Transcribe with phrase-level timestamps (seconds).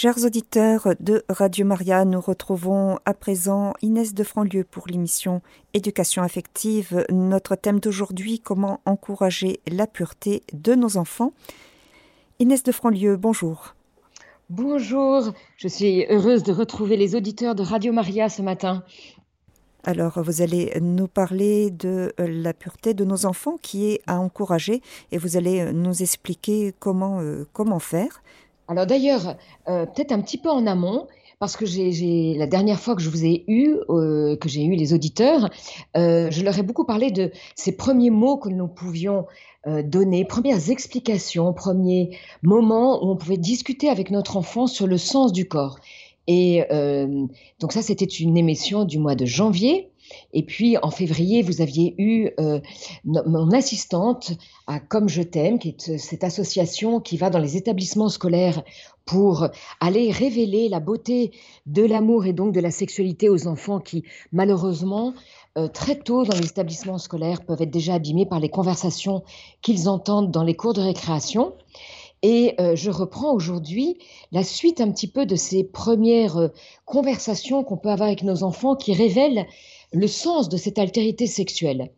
[0.00, 5.42] Chers auditeurs de Radio Maria, nous retrouvons à présent Inès de Franlieu pour l'émission
[5.74, 7.04] Éducation affective.
[7.10, 11.32] Notre thème d'aujourd'hui, comment encourager la pureté de nos enfants.
[12.38, 13.74] Inès de Franlieu, bonjour.
[14.50, 18.84] Bonjour, je suis heureuse de retrouver les auditeurs de Radio Maria ce matin.
[19.82, 24.80] Alors, vous allez nous parler de la pureté de nos enfants qui est à encourager
[25.10, 28.22] et vous allez nous expliquer comment, euh, comment faire.
[28.68, 29.36] Alors d'ailleurs,
[29.68, 31.06] euh, peut-être un petit peu en amont,
[31.38, 34.74] parce que j'ai la dernière fois que je vous ai eu, euh, que j'ai eu
[34.74, 35.48] les auditeurs,
[35.96, 39.26] euh, je leur ai beaucoup parlé de ces premiers mots que nous pouvions
[39.84, 45.30] donner, premières explications, premiers moments où on pouvait discuter avec notre enfant sur le sens
[45.30, 45.78] du corps.
[46.26, 46.64] Et
[47.58, 49.90] donc ça, c'était une émission du mois de janvier.
[50.32, 52.60] Et puis en février, vous aviez eu euh,
[53.04, 54.32] mon assistante
[54.66, 58.62] à Comme je t'aime, qui est euh, cette association qui va dans les établissements scolaires
[59.06, 59.48] pour
[59.80, 61.32] aller révéler la beauté
[61.64, 65.14] de l'amour et donc de la sexualité aux enfants qui, malheureusement,
[65.56, 69.22] euh, très tôt dans les établissements scolaires, peuvent être déjà abîmés par les conversations
[69.62, 71.54] qu'ils entendent dans les cours de récréation.
[72.20, 73.96] Et je reprends aujourd'hui
[74.32, 76.50] la suite un petit peu de ces premières
[76.84, 79.46] conversations qu'on peut avoir avec nos enfants qui révèlent
[79.92, 81.90] le sens de cette altérité sexuelle.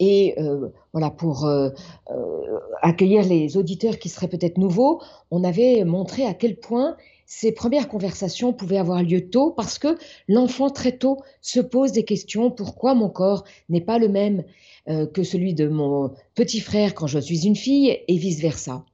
[0.00, 1.70] Et euh, voilà, pour euh,
[2.10, 7.52] euh, accueillir les auditeurs qui seraient peut-être nouveaux, on avait montré à quel point ces
[7.52, 9.96] premières conversations pouvaient avoir lieu tôt parce que
[10.28, 12.50] l'enfant très tôt se pose des questions.
[12.50, 14.44] Pourquoi mon corps n'est pas le même
[14.86, 18.84] que celui de mon petit frère quand je suis une fille et vice-versa.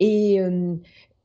[0.00, 0.40] Et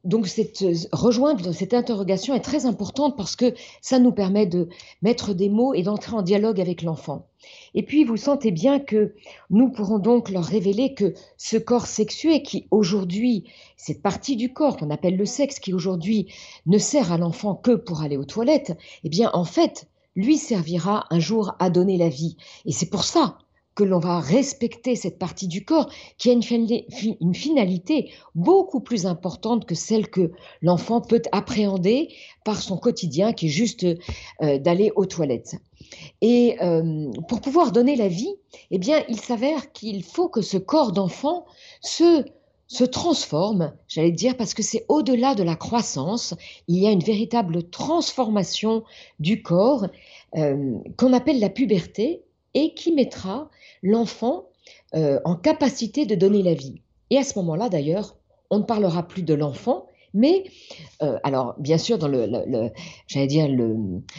[0.06, 4.70] donc cette, euh, rejoindre cette interrogation est très importante parce que ça nous permet de
[5.02, 7.28] mettre des mots et d'entrer en dialogue avec l'enfant.
[7.74, 9.16] Et puis vous sentez bien que
[9.50, 13.46] nous pourrons donc leur révéler que ce corps sexué qui aujourd'hui,
[13.78, 16.32] cette partie du corps qu'on appelle le sexe, qui aujourd'hui
[16.66, 21.06] ne sert à l'enfant que pour aller aux toilettes, eh bien en fait, lui servira
[21.10, 22.38] un jour à donner la vie.
[22.66, 23.38] Et c'est pour ça
[23.76, 29.66] que l'on va respecter cette partie du corps qui a une, finalité beaucoup plus importante
[29.66, 30.32] que celle que
[30.62, 32.10] l'enfant peut appréhender
[32.46, 33.86] par son quotidien, qui est juste
[34.42, 35.56] euh, d'aller aux toilettes.
[36.22, 38.34] Et euh, pour pouvoir donner la vie,
[38.72, 41.46] eh bien, il s'avère qu'il faut que ce corps d'enfant
[41.82, 42.24] se
[42.68, 46.34] se transforme, j'allais dire, parce que c'est au-delà de la croissance,
[46.68, 48.84] il y a une véritable transformation
[49.20, 49.86] du corps
[50.36, 52.24] euh, qu'on appelle la puberté
[52.56, 53.52] et qui mettra
[53.86, 54.50] l'enfant
[54.96, 56.82] euh, en capacité de donner la vie.
[57.12, 58.18] Et à ce moment-là, d'ailleurs,
[58.50, 60.46] on ne parlera plus de l'enfant, mais
[61.02, 62.72] euh, alors bien sûr, dans le,
[63.08, 63.48] j'allais dire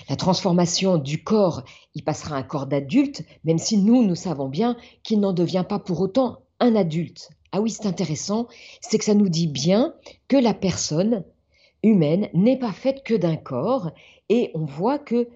[0.09, 1.63] la transformation du corps,
[1.95, 5.79] il passera un corps d'adulte, même si nous, nous savons bien qu'il n'en devient pas
[5.79, 7.31] pour autant un adulte.
[7.53, 8.47] Ah oui, c'est intéressant,
[8.81, 9.95] c'est que ça nous dit bien
[10.29, 11.25] que la personne
[11.83, 13.91] humaine n'est pas faite que d'un corps,
[14.29, 15.29] et on voit que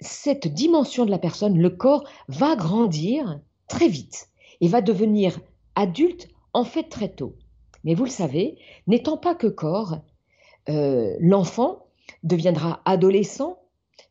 [0.00, 4.28] cette dimension de la personne, le corps, va grandir très vite
[4.60, 5.38] et va devenir
[5.74, 7.36] adulte en fait très tôt.
[7.84, 9.98] Mais vous le savez, n'étant pas que corps,
[10.68, 11.86] euh, l'enfant
[12.22, 13.58] deviendra adolescent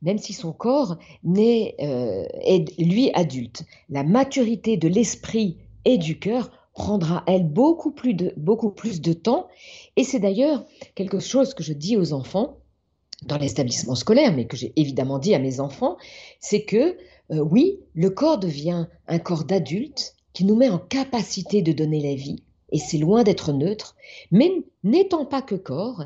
[0.01, 3.63] même si son corps n'est, euh, est lui adulte.
[3.89, 9.13] La maturité de l'esprit et du cœur prendra, elle, beaucoup plus de, beaucoup plus de
[9.13, 9.47] temps.
[9.95, 12.57] Et c'est d'ailleurs quelque chose que je dis aux enfants
[13.25, 15.97] dans l'établissement scolaire, mais que j'ai évidemment dit à mes enfants,
[16.39, 16.97] c'est que
[17.31, 22.01] euh, oui, le corps devient un corps d'adulte qui nous met en capacité de donner
[22.01, 23.95] la vie, et c'est loin d'être neutre,
[24.31, 24.51] mais
[24.83, 26.05] n'étant pas que corps,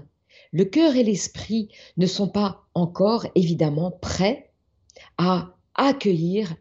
[0.51, 4.51] le cœur et l'esprit ne sont pas encore évidemment prêts
[5.17, 6.55] à accueillir,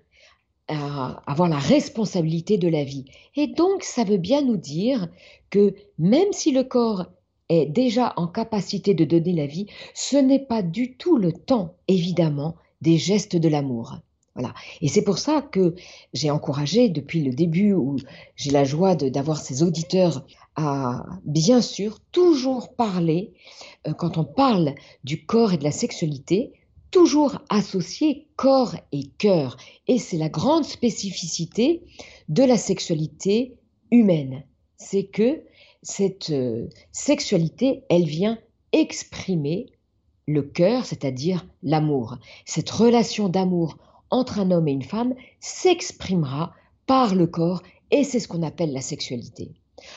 [0.68, 3.06] à avoir la responsabilité de la vie.
[3.36, 5.08] Et donc, ça veut bien nous dire
[5.50, 7.06] que même si le corps
[7.48, 11.76] est déjà en capacité de donner la vie, ce n'est pas du tout le temps,
[11.88, 13.98] évidemment, des gestes de l'amour.
[14.80, 15.74] Et c'est pour ça que
[16.12, 17.96] j'ai encouragé depuis le début où
[18.36, 20.24] j'ai la joie d'avoir ces auditeurs
[20.56, 23.32] à, bien sûr, toujours parler,
[23.86, 26.52] euh, quand on parle du corps et de la sexualité,
[26.90, 29.56] toujours associer corps et cœur.
[29.86, 31.82] Et c'est la grande spécificité
[32.28, 33.56] de la sexualité
[33.92, 34.42] humaine.
[34.76, 35.42] C'est que
[35.82, 38.38] cette euh, sexualité, elle vient
[38.72, 39.66] exprimer
[40.26, 42.18] le cœur, c'est-à-dire l'amour.
[42.44, 43.78] Cette relation d'amour
[44.10, 46.52] entre un homme et une femme s'exprimera
[46.86, 49.52] par le corps et c'est ce qu'on appelle la sexualité.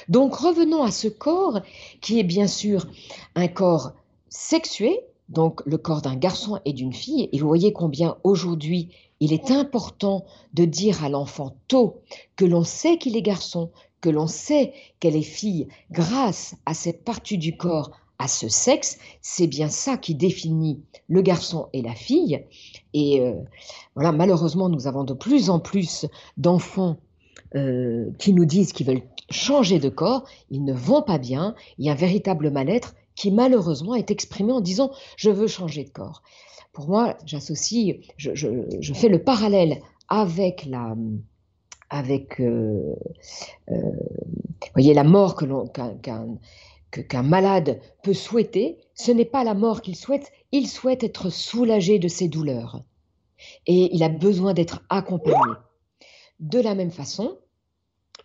[0.09, 1.61] Donc revenons à ce corps
[2.01, 2.87] qui est bien sûr
[3.35, 3.93] un corps
[4.29, 4.99] sexué,
[5.29, 7.29] donc le corps d'un garçon et d'une fille.
[7.31, 12.01] Et vous voyez combien aujourd'hui il est important de dire à l'enfant tôt
[12.35, 13.71] que l'on sait qu'il est garçon,
[14.01, 17.91] que l'on sait qu'elle est fille grâce à cette partie du corps
[18.21, 22.45] à ce sexe, c'est bien ça qui définit le garçon et la fille.
[22.93, 23.33] Et euh,
[23.95, 26.05] voilà, malheureusement, nous avons de plus en plus
[26.37, 26.97] d'enfants
[27.55, 29.01] euh, qui nous disent qu'ils veulent
[29.31, 33.31] changer de corps, ils ne vont pas bien, il y a un véritable mal-être qui
[33.31, 36.21] malheureusement est exprimé en disant je veux changer de corps.
[36.73, 40.95] Pour moi, j'associe, je, fais le parallèle avec la,
[41.89, 42.93] avec, euh,
[44.73, 46.37] voyez, la mort que l'on, qu'un
[47.23, 52.07] malade peut souhaiter, ce n'est pas la mort qu'il souhaite, il souhaite être soulagé de
[52.07, 52.83] ses douleurs.
[53.65, 55.55] Et il a besoin d'être accompagné.
[56.39, 57.37] De la même façon,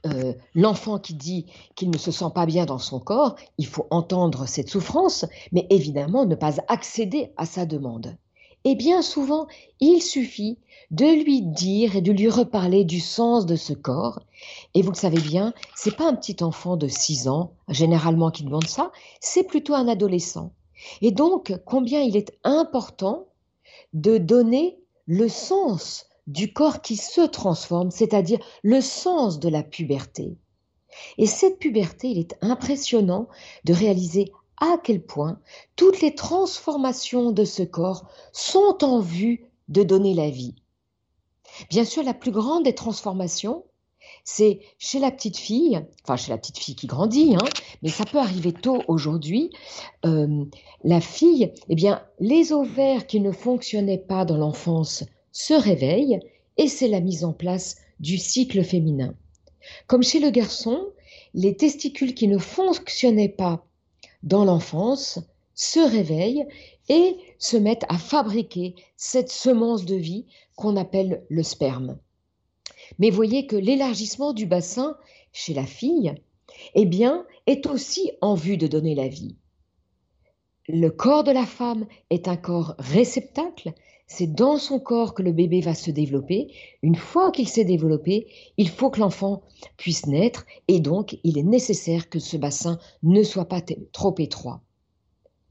[0.07, 3.87] euh, l'enfant qui dit qu'il ne se sent pas bien dans son corps, il faut
[3.91, 8.17] entendre cette souffrance, mais évidemment ne pas accéder à sa demande.
[8.67, 9.47] Et bien souvent,
[9.79, 10.59] il suffit
[10.91, 14.19] de lui dire et de lui reparler du sens de ce corps.
[14.75, 18.43] Et vous le savez bien, c'est pas un petit enfant de 6 ans, généralement, qui
[18.43, 18.91] demande ça,
[19.21, 20.51] c'est plutôt un adolescent.
[21.01, 23.29] Et donc, combien il est important
[23.93, 30.39] de donner le sens du corps qui se transforme, c'est-à-dire le sens de la puberté.
[31.19, 33.29] Et cette puberté, il est impressionnant
[33.63, 35.41] de réaliser à quel point
[35.77, 40.55] toutes les transformations de ce corps sont en vue de donner la vie.
[41.71, 43.65] Bien sûr, la plus grande des transformations,
[44.25, 47.49] c'est chez la petite fille, enfin chez la petite fille qui grandit, hein,
[47.83, 49.51] mais ça peut arriver tôt aujourd'hui,
[50.05, 50.45] euh,
[50.85, 56.21] la fille, eh bien, les ovaires qui ne fonctionnaient pas dans l'enfance se réveillent
[56.57, 59.15] et c'est la mise en place du cycle féminin.
[59.87, 60.89] Comme chez le garçon,
[61.35, 63.66] les testicules qui ne fonctionnaient pas
[64.27, 65.19] dans l'enfance
[65.55, 66.47] se réveillent
[66.91, 70.27] et se mettent à fabriquer cette semence de vie
[70.57, 71.99] qu'on appelle le sperme.
[72.99, 74.97] Mais voyez que l'élargissement du bassin
[75.33, 76.15] chez la fille,
[76.75, 79.37] eh bien, est aussi en vue de donner la vie.
[80.69, 83.73] Le corps de la femme est un corps réceptacle,
[84.07, 86.53] c'est dans son corps que le bébé va se développer.
[86.83, 89.43] Une fois qu'il s'est développé, il faut que l'enfant
[89.77, 93.63] puisse naître et donc il est nécessaire que ce bassin ne soit pas
[93.93, 94.63] trop étroit.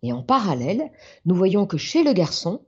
[0.03, 0.91] Et en parallèle,
[1.25, 2.61] nous voyons que chez le garçon,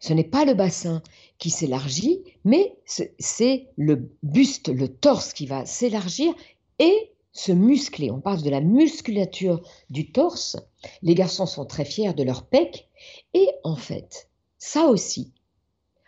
[0.00, 1.02] ce n'est pas le bassin
[1.38, 6.34] qui s'élargit, mais c'est le buste, le torse qui va s'élargir
[6.78, 8.10] et se muscler.
[8.10, 10.56] On parle de la musculature du torse.
[11.02, 12.88] Les garçons sont très fiers de leur pec
[13.34, 14.28] et en fait,
[14.64, 15.30] ça aussi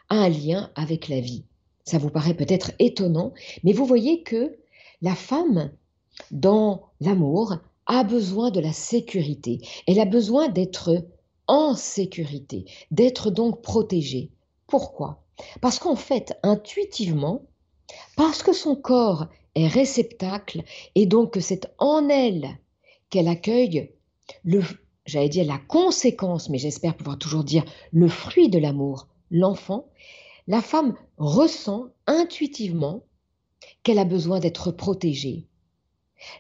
[0.08, 1.44] a un lien avec la vie.
[1.85, 4.56] Ça vous paraît peut-être étonnant, mais vous voyez que
[5.03, 5.70] la femme,
[6.31, 9.61] dans l'amour, a besoin de la sécurité.
[9.87, 11.06] Elle a besoin d'être
[11.47, 14.31] en sécurité, d'être donc protégée.
[14.67, 15.23] Pourquoi?
[15.61, 17.43] Parce qu'en fait, intuitivement,
[18.17, 20.64] parce que son corps est réceptacle
[20.94, 22.58] et donc que c'est en elle
[23.11, 23.93] qu'elle accueille
[24.44, 24.62] le,
[25.06, 29.88] j'allais dire la conséquence, mais j'espère pouvoir toujours dire le fruit de l'amour, l'enfant,
[30.47, 33.05] la femme ressent intuitivement
[33.82, 35.47] qu'elle a besoin d'être protégée.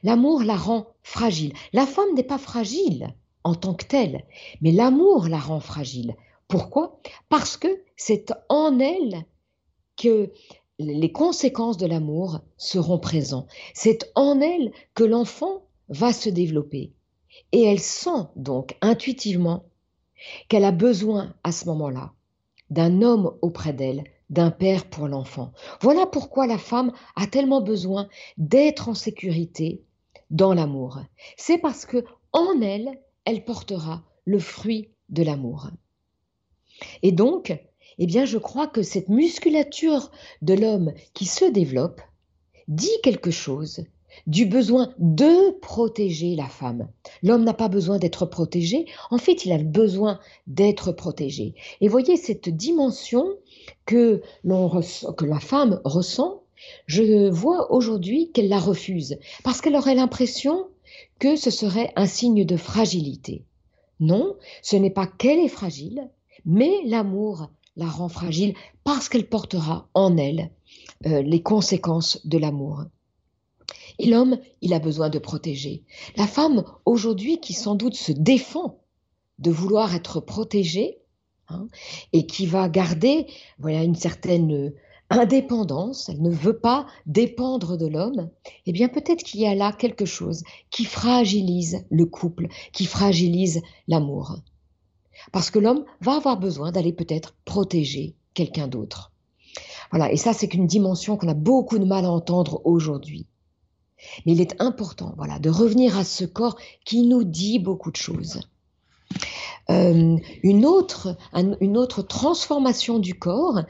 [0.02, 1.52] L'amour la rend fragile.
[1.72, 3.14] La femme n'est pas fragile
[3.44, 4.24] en tant que telle,
[4.60, 6.16] mais l'amour la rend fragile.
[6.48, 7.00] Pourquoi?
[7.28, 9.24] Parce que c'est en elle
[9.96, 10.32] que
[10.78, 13.48] les conséquences de l'amour seront présentes.
[13.74, 16.92] C'est en elle que l'enfant va se développer.
[17.52, 19.64] Et elle sent donc intuitivement
[20.48, 22.12] qu'elle a besoin à ce moment-là
[22.70, 25.52] d'un homme auprès d'elle, d'un père pour l'enfant.
[25.80, 28.08] Voilà pourquoi la femme a tellement besoin
[28.38, 29.84] d'être en sécurité
[30.30, 31.00] dans l'amour.
[31.36, 35.70] C'est parce que en elle, elle portera le fruit de l'amour.
[37.02, 37.56] Et donc,
[37.98, 40.10] eh bien, je crois que cette musculature
[40.42, 42.00] de l'homme qui se développe
[42.68, 43.84] dit quelque chose
[44.26, 46.88] du besoin de protéger la femme.
[47.22, 51.54] L'homme n'a pas besoin d'être protégé, en fait il a besoin d'être protégé.
[51.80, 53.26] Et voyez cette dimension
[53.84, 56.42] que, que la femme ressent,
[56.86, 60.66] je vois aujourd'hui qu'elle la refuse, parce qu'elle aurait l'impression
[61.18, 63.44] que ce serait un signe de fragilité.
[64.00, 66.10] Non, ce n'est pas qu'elle est fragile,
[66.44, 68.54] mais l'amour la rend fragile
[68.84, 70.50] parce qu'elle portera en elle
[71.06, 72.84] euh, les conséquences de l'amour.
[73.98, 75.84] Et l'homme, il a besoin de protéger.
[76.16, 78.80] La femme, aujourd'hui, qui sans doute se défend
[79.38, 80.98] de vouloir être protégée,
[81.48, 81.68] hein,
[82.12, 83.26] et qui va garder
[83.58, 84.72] voilà, une certaine
[85.10, 88.30] indépendance, elle ne veut pas dépendre de l'homme,
[88.66, 93.62] eh bien peut-être qu'il y a là quelque chose qui fragilise le couple, qui fragilise
[93.86, 94.38] l'amour.
[95.32, 99.12] Parce que l'homme va avoir besoin d'aller peut-être protéger quelqu'un d'autre.
[99.90, 103.26] Voilà, et ça c'est qu'une dimension qu'on a beaucoup de mal à entendre aujourd'hui.
[104.24, 107.96] Mais il est important, voilà, de revenir à ce corps qui nous dit beaucoup de
[107.96, 108.40] choses.
[109.70, 111.16] Euh, une, autre,
[111.60, 113.62] une autre transformation du corps,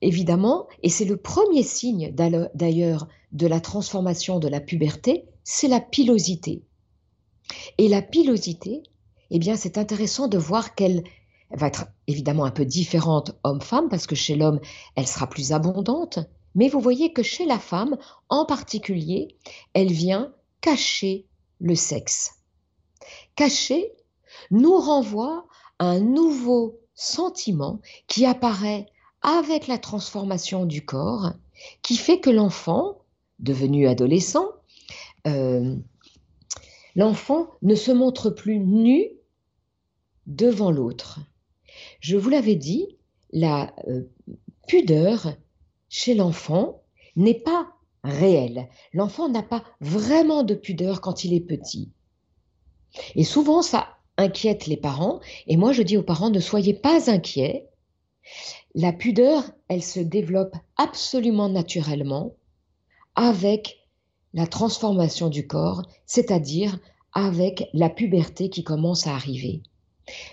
[0.00, 5.80] évidemment, et c'est le premier signe d'ailleurs de la transformation de la puberté, c'est la
[5.80, 6.62] pilosité.
[7.78, 8.82] Et la pilosité,
[9.30, 11.02] eh bien, c'est intéressant de voir qu'elle
[11.50, 14.60] va être évidemment un peu différente homme-femme, parce que chez l'homme,
[14.96, 16.18] elle sera plus abondante,
[16.54, 17.96] mais vous voyez que chez la femme,
[18.28, 19.36] en particulier,
[19.74, 21.26] elle vient cacher
[21.60, 22.40] le sexe.
[23.36, 23.92] Cacher
[24.50, 25.46] nous renvoie
[25.78, 28.86] à un nouveau sentiment qui apparaît
[29.22, 31.32] avec la transformation du corps,
[31.82, 32.98] qui fait que l'enfant,
[33.38, 34.46] devenu adolescent,
[35.26, 35.76] euh,
[36.96, 39.08] l'enfant ne se montre plus nu
[40.26, 41.20] devant l'autre.
[42.00, 42.98] Je vous l'avais dit,
[43.32, 44.02] la euh,
[44.68, 45.34] pudeur
[45.92, 46.80] chez l'enfant
[47.16, 47.68] n'est pas
[48.02, 48.70] réelle.
[48.94, 51.90] L'enfant n'a pas vraiment de pudeur quand il est petit.
[53.14, 55.20] Et souvent, ça inquiète les parents.
[55.46, 57.68] Et moi, je dis aux parents, ne soyez pas inquiets.
[58.74, 62.36] La pudeur, elle se développe absolument naturellement
[63.14, 63.86] avec
[64.32, 66.78] la transformation du corps, c'est-à-dire
[67.12, 69.62] avec la puberté qui commence à arriver.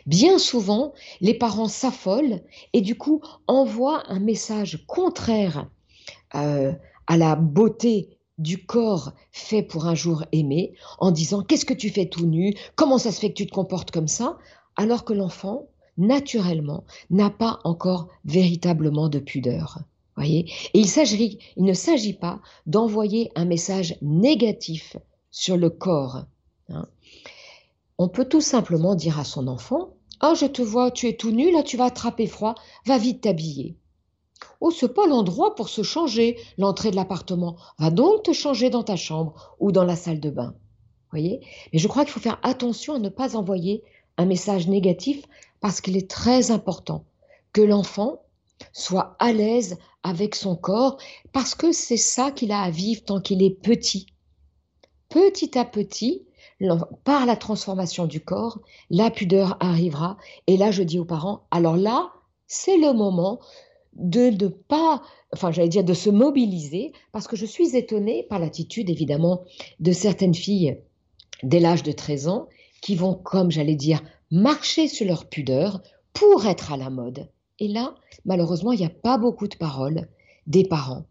[0.05, 2.41] Bien souvent, les parents s'affolent
[2.73, 5.67] et du coup envoient un message contraire
[6.35, 6.73] euh,
[7.07, 11.89] à la beauté du corps fait pour un jour aimé en disant qu'est-ce que tu
[11.89, 14.37] fais tout nu, comment ça se fait que tu te comportes comme ça,
[14.75, 15.67] alors que l'enfant,
[15.97, 19.79] naturellement, n'a pas encore véritablement de pudeur.
[20.15, 20.51] Voyez?
[20.73, 24.97] Et il, ne s'agit pas d'envoyer un message négatif
[25.31, 26.25] sur le corps.
[26.69, 26.87] Hein.
[28.01, 29.89] On peut tout simplement dire à son enfant
[30.21, 33.21] Ah, je te vois, tu es tout nu, là tu vas attraper froid, va vite
[33.21, 33.75] t'habiller.
[34.61, 37.57] Oh, c'est pas l'endroit pour se changer, l'entrée de l'appartement.
[37.77, 40.55] Va donc te changer dans ta chambre ou dans la salle de bain.
[41.11, 41.41] Voyez?
[41.73, 43.83] Mais je crois qu'il faut faire attention à ne pas envoyer
[44.17, 45.25] un message négatif
[45.59, 47.03] parce qu'il est très important
[47.51, 48.21] que l'enfant
[48.71, 50.97] soit à l'aise avec son corps
[51.33, 54.05] parce que c'est ça qu'il a à vivre tant qu'il est petit.
[55.09, 56.23] Petit à petit,
[57.03, 60.17] par la transformation du corps, la pudeur arrivera.
[60.47, 62.11] Et là, je dis aux parents, alors là,
[62.47, 63.39] c'est le moment
[63.93, 65.01] de ne pas,
[65.33, 69.43] enfin j'allais dire de se mobiliser, parce que je suis étonnée par l'attitude évidemment
[69.79, 70.81] de certaines filles
[71.43, 72.47] dès l'âge de 13 ans
[72.81, 74.01] qui vont, comme j'allais dire,
[74.31, 75.81] marcher sur leur pudeur
[76.13, 77.29] pour être à la mode.
[77.59, 80.07] Et là, malheureusement, il n'y a pas beaucoup de paroles
[80.47, 81.05] des parents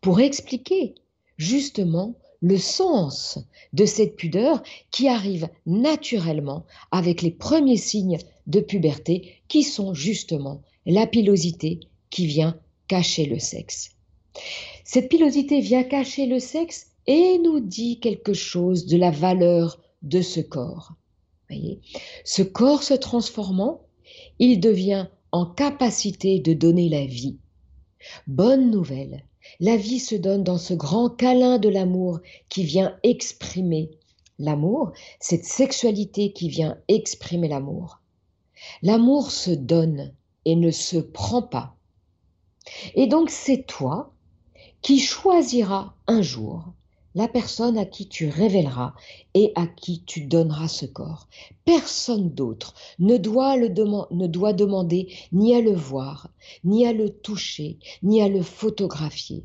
[0.00, 0.94] pour expliquer
[1.36, 3.38] justement le sens
[3.72, 10.62] de cette pudeur qui arrive naturellement avec les premiers signes de puberté qui sont justement
[10.84, 13.90] la pilosité qui vient cacher le sexe.
[14.84, 20.20] Cette pilosité vient cacher le sexe et nous dit quelque chose de la valeur de
[20.20, 20.92] ce corps.
[21.48, 21.80] Voyez
[22.24, 23.82] ce corps se transformant,
[24.38, 27.36] il devient en capacité de donner la vie.
[28.26, 29.25] Bonne nouvelle,
[29.60, 33.90] la vie se donne dans ce grand câlin de l'amour qui vient exprimer
[34.38, 38.00] l'amour, cette sexualité qui vient exprimer l'amour.
[38.82, 40.12] L'amour se donne
[40.44, 41.76] et ne se prend pas.
[42.94, 44.12] Et donc c'est toi
[44.82, 46.64] qui choisiras un jour
[47.16, 48.94] la personne à qui tu révéleras
[49.32, 51.28] et à qui tu donneras ce corps.
[51.64, 53.56] Personne d'autre ne doit,
[54.52, 56.28] demander ni à le voir,
[56.62, 59.44] ni à le toucher, ni à le photographier.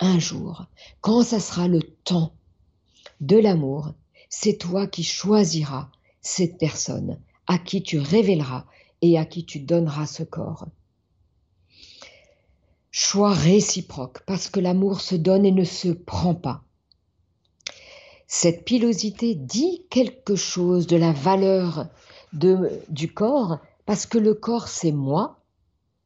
[0.00, 0.64] Un jour,
[1.02, 2.32] quand ça sera le temps
[3.20, 3.92] de l'amour,
[4.30, 5.90] c'est toi qui choisiras
[6.22, 8.64] cette personne à qui tu révéleras
[9.02, 10.66] et à qui tu donneras ce corps
[12.96, 16.63] choix réciproque, parce que l'amour se donne et ne se prend pas.
[18.26, 21.88] Cette pilosité dit quelque chose de la valeur
[22.32, 25.40] du corps, parce que le corps, c'est moi,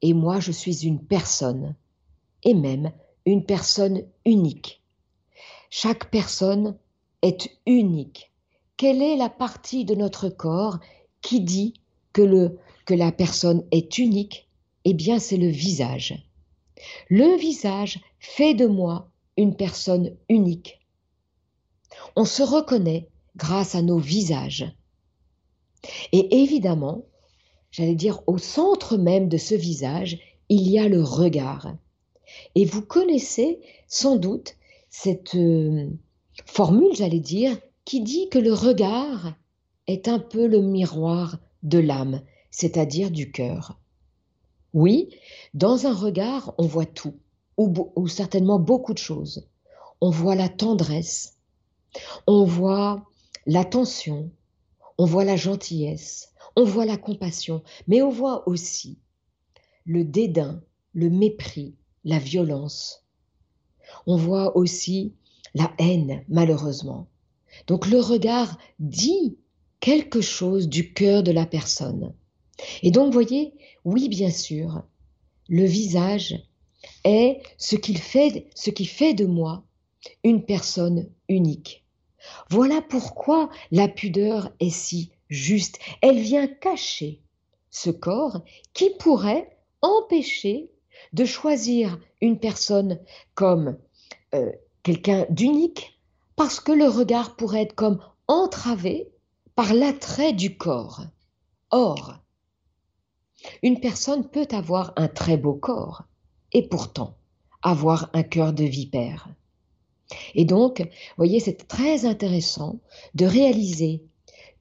[0.02, 1.74] et moi, je suis une personne,
[2.42, 2.92] et même
[3.24, 4.82] une personne unique.
[5.70, 6.76] Chaque personne
[7.22, 8.32] est unique.
[8.76, 10.78] Quelle est la partie de notre corps
[11.20, 11.74] qui dit
[12.12, 14.48] que la personne est unique?
[14.84, 16.26] Eh bien, c'est le visage.
[17.10, 20.77] Le visage fait de moi une personne unique.
[22.20, 23.06] On se reconnaît
[23.36, 24.74] grâce à nos visages.
[26.10, 27.04] Et évidemment,
[27.70, 31.76] j'allais dire au centre même de ce visage, il y a le regard.
[32.56, 34.56] Et vous connaissez sans doute
[34.90, 35.90] cette euh,
[36.44, 39.34] formule, j'allais dire, qui dit que le regard
[39.86, 43.78] est un peu le miroir de l'âme, c'est-à-dire du cœur.
[44.74, 45.10] Oui,
[45.54, 47.14] dans un regard, on voit tout,
[47.56, 49.48] ou, certainement beaucoup de choses.
[50.00, 51.37] On voit la tendresse,
[52.26, 53.04] On voit
[53.46, 54.30] l'attention,
[54.98, 58.98] on voit la gentillesse, on voit la compassion, mais on voit aussi
[59.84, 60.62] le dédain,
[60.92, 63.04] le mépris, la violence.
[64.06, 65.14] On voit aussi
[65.54, 67.08] la haine, malheureusement.
[67.66, 69.38] Donc le regard dit
[69.80, 72.14] quelque chose du cœur de la personne.
[72.82, 74.82] Et donc, voyez, oui, bien sûr,
[75.48, 76.36] le visage
[77.04, 79.64] est ce qui fait de moi
[80.24, 81.86] une personne unique.
[82.50, 85.78] Voilà pourquoi la pudeur est si juste.
[86.02, 87.22] Elle vient cacher
[87.70, 88.42] ce corps
[88.72, 90.70] qui pourrait empêcher
[91.12, 92.98] de choisir une personne
[93.34, 93.78] comme
[94.34, 94.50] euh,
[94.82, 96.00] quelqu'un d'unique
[96.36, 99.10] parce que le regard pourrait être comme entravé
[99.54, 101.02] par l'attrait du corps.
[101.70, 102.18] Or,
[103.62, 106.04] une personne peut avoir un très beau corps
[106.52, 107.16] et pourtant
[107.62, 109.28] avoir un cœur de vipère.
[110.34, 110.86] Et donc, vous
[111.16, 112.80] voyez, c'est très intéressant
[113.14, 114.02] de réaliser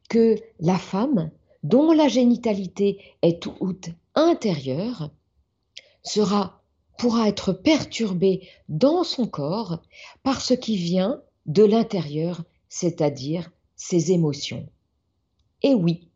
[0.09, 1.31] que la femme,
[1.63, 5.11] dont la génitalité est toute intérieure,
[6.03, 6.63] sera,
[6.97, 9.81] pourra être perturbée dans son corps
[10.23, 14.67] par ce qui vient de l'intérieur, c'est-à-dire ses émotions.
[15.63, 16.09] Et oui,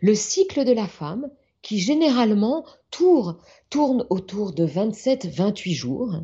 [0.00, 1.30] le cycle de la femme,
[1.62, 6.14] qui généralement tourne autour de 27-28 jours,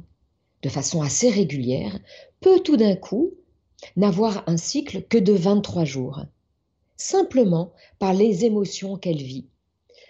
[0.64, 1.98] de façon assez régulière,
[2.40, 3.34] peut tout d'un coup
[3.96, 6.24] n'avoir un cycle que de 23 jours,
[6.96, 9.46] simplement par les émotions qu'elle vit.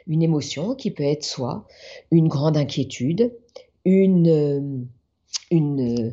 [0.06, 1.66] Une émotion qui peut être soit
[2.12, 3.34] une grande inquiétude,
[3.84, 4.86] une, euh,
[5.52, 6.10] euh,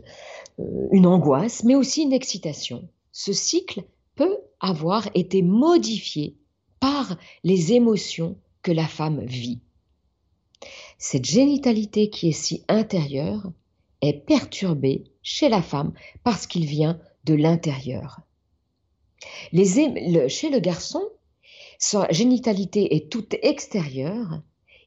[0.92, 2.90] une angoisse, mais aussi une excitation.
[3.12, 3.84] Ce cycle
[4.16, 6.36] peut avoir été modifié
[6.80, 9.60] par les émotions que la femme vit.
[10.98, 13.52] Cette génitalité qui est si intérieure
[14.02, 15.94] est perturbée chez la femme
[16.24, 18.22] parce qu'il vient de l'intérieur.
[19.54, 21.04] chez le garçon,
[21.78, 24.42] sa génitalité est toute extérieure,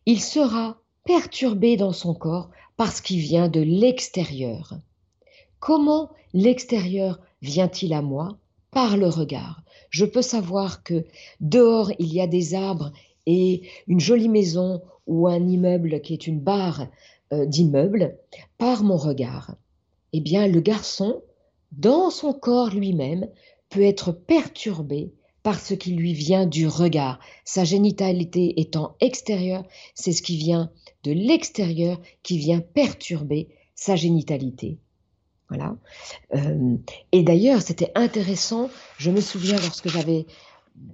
[0.07, 4.75] il sera perturbé dans son corps parce qu'il vient de l'extérieur.
[5.61, 8.39] Comment l'extérieur vient-il à moi?
[8.71, 9.63] Par le regard.
[9.91, 11.05] Je peux savoir que
[11.41, 12.93] dehors il y a des arbres
[13.27, 16.89] et une jolie maison ou un immeuble qui est une barre
[17.47, 18.17] d'immeuble
[18.59, 19.55] par mon regard.
[20.13, 21.23] Eh bien, le garçon,
[21.73, 23.29] dans son corps lui-même,
[23.69, 27.21] peut être perturbé par ce qui lui vient du regard.
[27.45, 30.71] Sa génitalité étant extérieure, c'est ce qui vient
[31.05, 34.79] de l'extérieur qui vient perturber sa génitalité.
[35.49, 35.77] Voilà.
[36.35, 36.77] Euh,
[37.13, 38.71] et d'ailleurs, c'était intéressant.
[38.97, 40.27] Je me souviens lorsque j'avais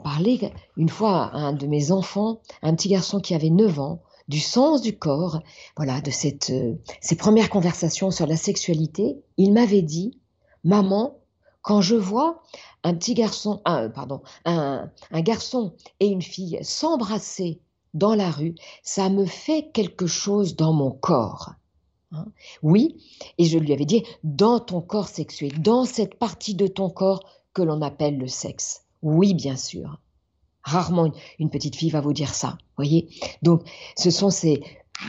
[0.03, 0.41] parler
[0.77, 4.39] une fois à un de mes enfants, un petit garçon qui avait 9 ans, du
[4.39, 5.43] sens du corps,
[5.77, 10.19] voilà, de cette, euh, ces premières conversations sur la sexualité, il m'avait dit,
[10.63, 11.19] maman,
[11.63, 12.41] quand je vois
[12.85, 17.61] un petit garçon, pardon, un, un garçon et une fille s'embrasser
[17.93, 21.55] dans la rue, ça me fait quelque chose dans mon corps.
[22.13, 22.27] Hein.
[22.63, 22.97] oui,
[23.39, 27.25] et je lui avais dit, dans ton corps sexuel, dans cette partie de ton corps
[27.53, 28.85] que l'on appelle le sexe.
[29.03, 30.01] Oui, bien sûr.
[30.63, 33.09] Rarement une, petite fille va vous dire ça, voyez.
[33.43, 33.63] Donc,
[33.97, 34.63] ce sont ces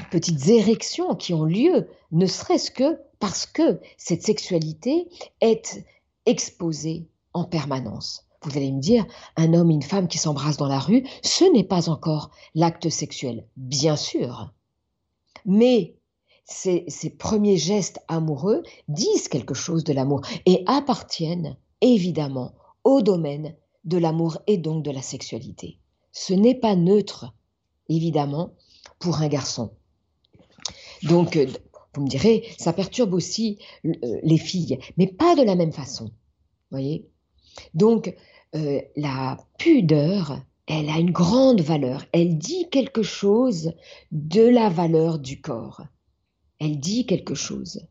[0.09, 5.09] petites érections qui ont lieu, ne serait-ce que parce que cette sexualité
[5.41, 5.85] est
[6.25, 8.25] exposée en permanence.
[8.43, 11.45] Vous allez me dire, un homme et une femme qui s'embrassent dans la rue, ce
[11.53, 14.51] n'est pas encore l'acte sexuel, bien sûr.
[15.45, 15.95] Mais
[16.45, 23.55] ces, ces, premiers gestes amoureux disent quelque chose de l'amour et appartiennent évidemment au domaine
[23.83, 25.79] de l'amour et donc de la sexualité.
[26.11, 27.33] Ce n'est pas neutre,
[27.89, 28.53] évidemment,
[28.99, 29.71] pour un garçon.
[31.03, 31.47] Donc, euh,
[31.95, 33.91] vous me direz, ça perturbe aussi euh,
[34.23, 36.11] les filles, mais pas de la même façon.
[36.69, 37.09] Voyez
[37.73, 38.15] Donc,
[38.55, 42.05] euh, la pudeur, elle a une grande valeur.
[42.11, 43.73] Elle dit quelque chose
[44.11, 45.81] de la valeur du corps.
[46.59, 47.87] Elle dit quelque chose.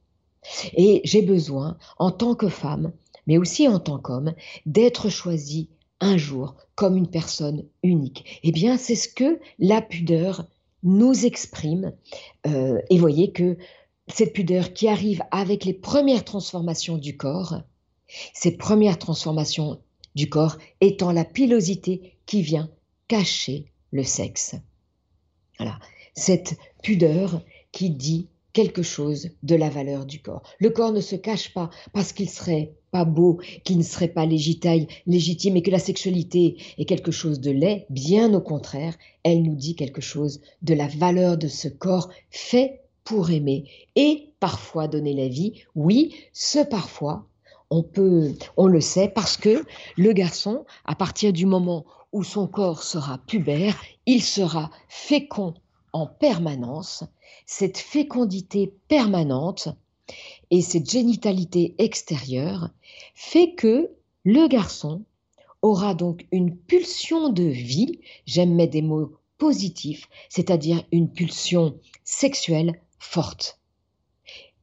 [0.74, 2.92] Et j'ai besoin, en tant que femme,
[3.26, 5.68] mais aussi en tant qu'homme, d'être choisie
[6.00, 8.40] un jour comme une personne unique.
[8.42, 10.46] Eh bien, c'est ce que la pudeur
[10.82, 11.92] nous exprime.
[12.46, 13.58] Euh, et voyez que
[14.08, 17.62] cette pudeur qui arrive avec les premières transformations du corps,
[18.34, 19.80] ces premières transformations
[20.14, 22.70] du corps étant la pilosité qui vient
[23.08, 24.56] cacher le sexe.
[25.58, 25.78] Voilà,
[26.14, 30.42] cette pudeur qui dit quelque chose de la valeur du corps.
[30.58, 34.26] Le corps ne se cache pas parce qu'il serait pas beau, qu'il ne serait pas
[34.26, 37.86] légitime et que la sexualité est quelque chose de laid.
[37.90, 42.82] Bien au contraire, elle nous dit quelque chose de la valeur de ce corps fait
[43.04, 43.64] pour aimer
[43.96, 45.54] et parfois donner la vie.
[45.74, 47.26] Oui, ce parfois,
[47.70, 49.64] on peut, on le sait parce que
[49.96, 55.54] le garçon, à partir du moment où son corps sera pubère, il sera fécond
[55.92, 57.04] en permanence.
[57.46, 59.68] Cette fécondité permanente
[60.50, 62.70] et cette génitalité extérieure
[63.14, 63.90] fait que
[64.24, 65.04] le garçon
[65.62, 72.80] aura donc une pulsion de vie, j'aime mettre des mots positifs, c'est-à-dire une pulsion sexuelle
[72.98, 73.60] forte.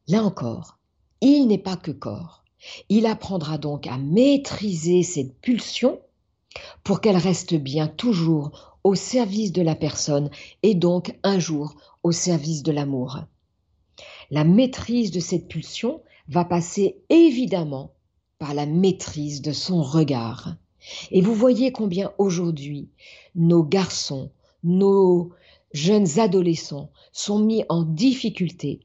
[0.07, 0.77] Là encore,
[1.21, 2.43] il n'est pas que corps.
[2.89, 5.99] Il apprendra donc à maîtriser cette pulsion
[6.83, 10.29] pour qu'elle reste bien toujours au service de la personne
[10.63, 13.19] et donc un jour au service de l'amour.
[14.29, 17.93] La maîtrise de cette pulsion va passer évidemment
[18.39, 20.55] par la maîtrise de son regard.
[21.11, 22.89] Et vous voyez combien aujourd'hui
[23.35, 24.31] nos garçons,
[24.63, 25.31] nos
[25.73, 28.81] jeunes adolescents sont mis en difficulté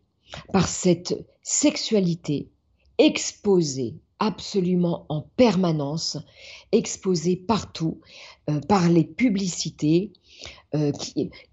[0.53, 2.49] par cette sexualité
[2.99, 6.17] exposée absolument en permanence,
[6.71, 8.01] exposée partout
[8.49, 10.13] euh, par les publicités
[10.75, 10.91] euh,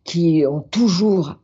[0.06, 1.36] qui, ont toujours,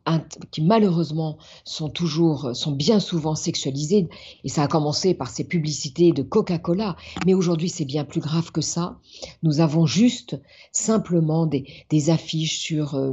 [0.51, 4.07] qui malheureusement sont toujours, sont bien souvent sexualisées.
[4.43, 8.51] Et ça a commencé par ces publicités de Coca-Cola, mais aujourd'hui c'est bien plus grave
[8.51, 8.97] que ça.
[9.43, 10.39] Nous avons juste
[10.71, 13.11] simplement des, affiches sur euh,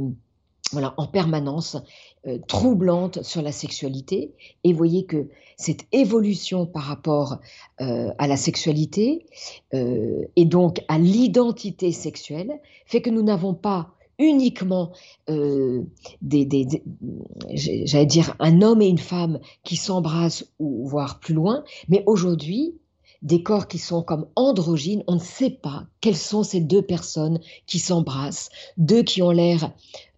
[0.71, 1.77] voilà, en permanence
[2.27, 4.33] euh, troublante sur la sexualité.
[4.63, 7.39] Et voyez que cette évolution par rapport
[7.81, 9.25] euh, à la sexualité
[9.73, 13.93] et donc à l'identité sexuelle fait que nous n'avons pas
[14.23, 14.91] uniquement
[15.27, 16.67] des,
[17.51, 22.75] j'allais dire un homme et une femme qui s'embrassent ou voire plus loin, mais aujourd'hui
[23.23, 27.39] des corps qui sont comme androgynes, on ne sait pas quelles sont ces deux personnes
[27.65, 29.71] qui s'embrassent, deux qui ont l'air,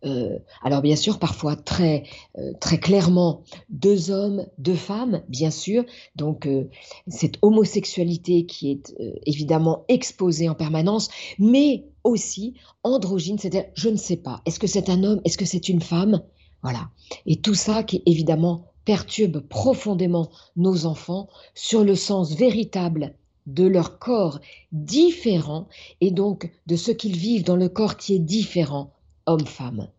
[0.05, 2.03] euh, alors bien sûr parfois très
[2.37, 5.83] euh, très clairement deux hommes, deux femmes, bien sûr.
[6.15, 6.69] Donc euh,
[7.07, 14.15] cette homosexualité qui est évidemment exposée en permanence, mais aussi androgyne, c'est-à-dire je ne sais
[14.15, 16.21] pas, est-ce que c'est un homme, est-ce que c'est une femme,
[16.61, 16.89] voilà.
[17.25, 23.15] Et tout ça qui évidemment perturbe profondément nos enfants sur le sens véritable
[23.47, 24.39] de leur corps
[24.71, 25.67] différent
[26.01, 28.93] et donc de ce qu'ils vivent dans le corps qui est différent,
[29.25, 29.89] homme-femme.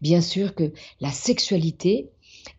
[0.00, 2.10] Bien sûr que la sexualité,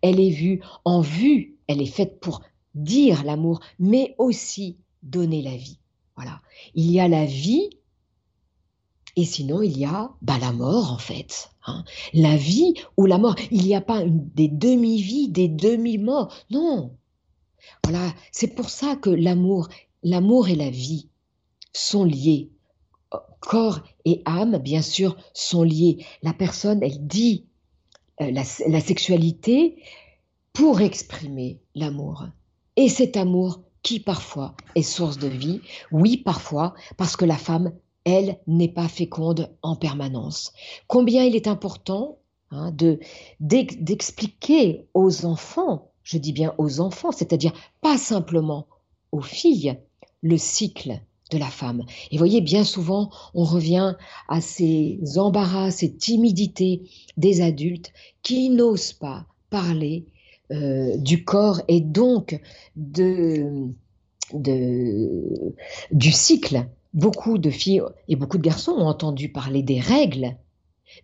[0.01, 2.41] elle est vue en vue, elle est faite pour
[2.73, 5.79] dire l'amour, mais aussi donner la vie.
[6.15, 6.41] Voilà.
[6.73, 7.69] Il y a la vie
[9.15, 11.49] et sinon, il y a bah, la mort, en fait.
[11.65, 11.85] Hein.
[12.13, 13.35] La vie ou la mort.
[13.51, 16.33] Il n'y a pas des demi-vies, des demi-morts.
[16.49, 16.91] Non.
[17.83, 18.13] Voilà.
[18.31, 19.69] C'est pour ça que l'amour,
[20.03, 21.07] l'amour et la vie
[21.71, 22.49] sont liés.
[23.39, 26.05] Corps et âme, bien sûr, sont liés.
[26.21, 27.45] La personne, elle dit
[28.21, 29.77] euh, la, la sexualité
[30.51, 32.25] pour exprimer l'amour.
[32.75, 37.71] Et cet amour qui parfois est source de vie, oui parfois, parce que la femme
[38.05, 40.53] elle n'est pas féconde en permanence.
[40.87, 42.19] Combien il est important
[42.51, 42.99] hein, de
[43.39, 48.67] d'expliquer aux enfants, je dis bien aux enfants, c'est-à-dire pas simplement
[49.11, 49.77] aux filles,
[50.21, 51.83] le cycle de la femme.
[52.11, 53.95] Et voyez, bien souvent, on revient
[54.29, 56.83] à ces embarras, ces timidités
[57.17, 57.91] des adultes
[58.21, 60.05] qui n'osent pas parler
[60.51, 62.39] euh, du corps et donc
[62.75, 63.73] du
[66.11, 70.37] cycle Beaucoup de filles et beaucoup de garçons ont entendu parler des règles,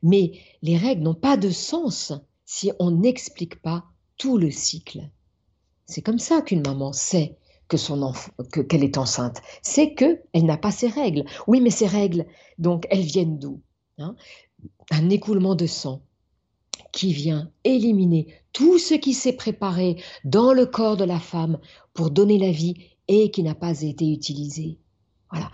[0.01, 2.13] mais les règles n'ont pas de sens
[2.45, 3.83] si on n'explique pas
[4.17, 5.09] tout le cycle.
[5.85, 8.13] C'est comme ça qu'une maman sait que son
[8.69, 9.41] qu'elle est enceinte.
[9.61, 11.25] C'est que elle n'a pas ses règles.
[11.47, 12.25] Oui, mais ces règles,
[12.57, 13.61] donc, elles viennent d'où
[13.97, 14.15] hein?
[14.91, 16.03] Un écoulement de sang
[16.93, 21.59] qui vient éliminer tout ce qui s'est préparé dans le corps de la femme
[21.93, 22.75] pour donner la vie
[23.07, 24.80] et qui n'a pas été utilisé.
[25.31, 25.49] Voilà.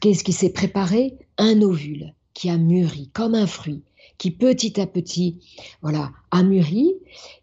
[0.00, 1.18] Qu'est-ce qui s'est préparé?
[1.38, 3.82] Un ovule qui a mûri comme un fruit,
[4.18, 5.38] qui petit à petit,
[5.82, 6.94] voilà, a mûri.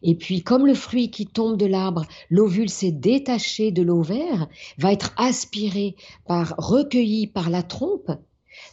[0.01, 4.93] Et puis, comme le fruit qui tombe de l'arbre, l'ovule s'est détaché de l'ovaire, va
[4.93, 5.95] être aspiré
[6.25, 8.11] par, recueilli par la trompe.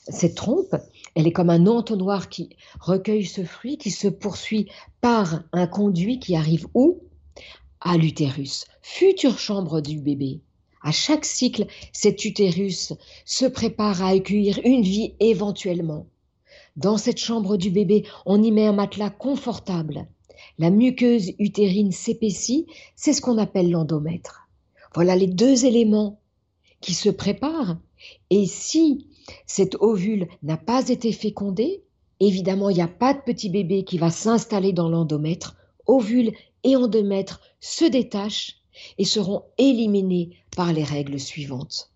[0.09, 0.75] Cette trompe,
[1.15, 4.69] elle est comme un entonnoir qui recueille ce fruit, qui se poursuit
[5.01, 7.03] par un conduit qui arrive où?
[7.81, 10.41] À l'utérus, future chambre du bébé.
[10.87, 12.93] À chaque cycle, cet utérus
[13.25, 16.07] se prépare à accueillir une vie éventuellement.
[16.77, 20.07] Dans cette chambre du bébé, on y met un matelas confortable.
[20.61, 24.49] La muqueuse utérine s'épaissit, c'est ce qu'on appelle l'endomètre.
[24.95, 26.21] Voilà les deux éléments
[26.81, 27.79] qui se préparent.
[28.31, 29.09] Et si
[29.45, 31.83] cet ovule n'a pas été fécondé,
[32.21, 35.57] évidemment, il n'y a pas de petit bébé qui va s'installer dans l'endomètre.
[35.89, 36.31] Ovule
[36.63, 38.63] et endomètre se détachent
[38.99, 41.91] et seront éliminées par les règles suivantes.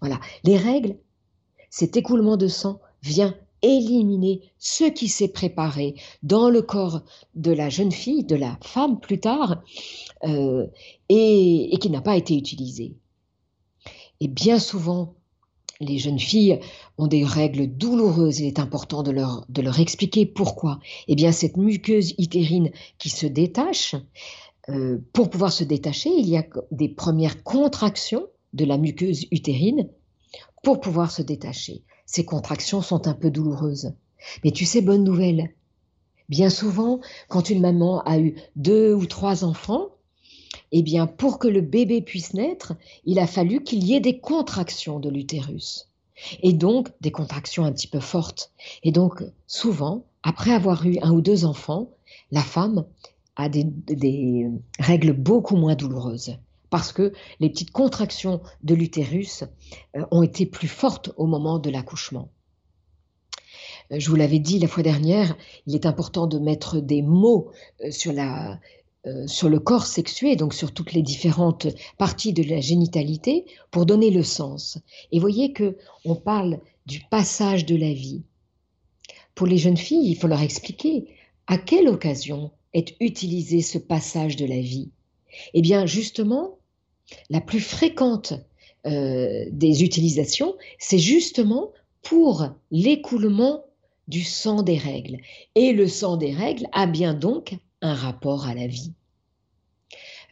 [0.00, 0.96] Voilà, les règles,
[1.70, 7.02] cet écoulement de sang vient éliminer ce qui s'est préparé dans le corps
[7.34, 9.62] de la jeune fille, de la femme plus tard,
[10.24, 10.66] euh,
[11.08, 12.96] et, qui n'a pas été utilisé.
[14.20, 15.14] Et bien souvent,
[15.80, 16.58] les jeunes filles
[16.98, 18.40] ont des règles douloureuses.
[18.40, 20.80] Il est important de leur, de leur expliquer pourquoi.
[21.06, 23.94] Eh bien, cette muqueuse utérine qui se détache,
[24.70, 29.88] euh, pour pouvoir se détacher, il y a des premières contractions de la muqueuse utérine
[30.62, 31.84] pour pouvoir se détacher.
[32.06, 33.92] Ces contractions sont un peu douloureuses.
[34.44, 35.50] Mais tu sais, bonne nouvelle.
[36.28, 39.88] Bien souvent, quand une maman a eu deux ou trois enfants,
[40.72, 44.18] eh bien, pour que le bébé puisse naître, il a fallu qu'il y ait des
[44.18, 45.88] contractions de l'utérus.
[46.42, 48.52] Et donc, des contractions un petit peu fortes.
[48.82, 51.90] Et donc, souvent, après avoir eu un ou deux enfants,
[52.30, 52.84] la femme
[53.38, 56.36] a des, règles beaucoup moins douloureuses
[56.70, 59.44] parce que les petites contractions de l'utérus
[59.96, 62.28] euh, ont été plus fortes au moment de l'accouchement.
[63.90, 65.34] Euh, je vous l'avais dit la fois dernière,
[65.66, 68.12] il est important de mettre des mots euh, sur,
[69.26, 74.10] sur le corps sexué, donc sur toutes les différentes parties de la génitalité, pour donner
[74.10, 74.78] le sens.
[75.12, 78.24] Et voyez que on parle du passage de la vie.
[79.34, 81.06] Pour les jeunes filles, il faut leur expliquer
[81.46, 84.90] à quelle occasion est utilisé ce passage de la vie
[85.54, 86.58] Eh bien, justement,
[87.30, 88.34] la plus fréquente
[88.86, 93.64] euh, des utilisations, c'est justement pour l'écoulement
[94.06, 95.18] du sang des règles.
[95.54, 98.92] Et le sang des règles a bien donc un rapport à la vie.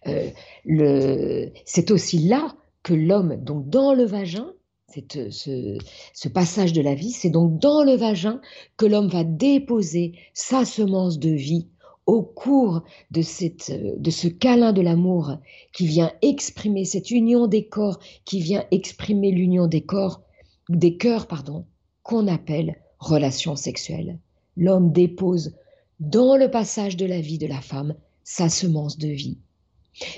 [0.07, 4.53] Euh, c'est aussi là que l'homme, donc dans le vagin,
[4.89, 5.79] ce,
[6.15, 8.41] ce, passage de la vie, c'est donc dans le vagin
[8.77, 11.69] que l'homme va déposer sa semence de vie
[12.07, 15.39] au cours de, cette, de ce câlin de l'amour
[15.73, 20.23] qui vient exprimer cette union des corps, qui vient exprimer l'union des corps,
[20.69, 21.67] des cœurs, pardon,
[22.03, 24.19] qu'on appelle relation sexuelle.
[24.57, 25.57] L'homme dépose
[26.01, 29.39] dans le passage de la vie de la femme sa semence de vie.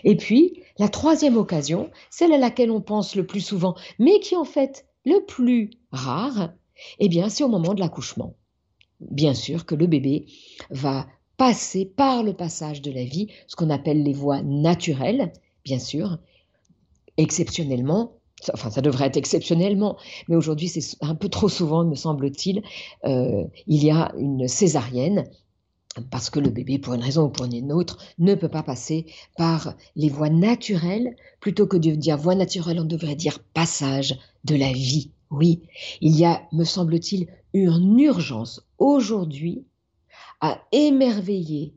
[0.05, 4.37] Et puis, la troisième occasion, celle à laquelle on pense le plus souvent, mais qui
[4.37, 6.53] en fait le plus rare,
[6.99, 8.35] eh bien, c'est au moment de l'accouchement.
[9.01, 10.27] Bien sûr que le bébé
[10.71, 11.07] va
[11.39, 15.33] passer par le passage de la vie, ce qu'on appelle les voies naturelles,
[15.65, 16.19] bien sûr,
[17.17, 18.13] exceptionnellement,
[18.53, 19.97] enfin ça devrait être exceptionnellement,
[20.29, 22.63] mais aujourd'hui c'est un peu trop souvent, me semble-t-il,
[23.05, 25.25] euh, il y a une césarienne
[26.11, 29.07] parce que le bébé, pour une raison ou pour une autre, ne peut pas passer
[29.37, 31.17] par les voies naturelles.
[31.41, 35.11] Plutôt que de dire voie naturelle, on devrait dire passage de la vie.
[35.31, 35.63] Oui,
[36.01, 39.65] il y a, me semble-t-il, une urgence aujourd'hui
[40.41, 41.75] à émerveiller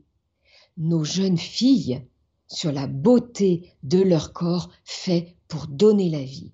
[0.76, 2.02] nos jeunes filles
[2.46, 6.52] sur la beauté de leur corps fait pour donner la vie.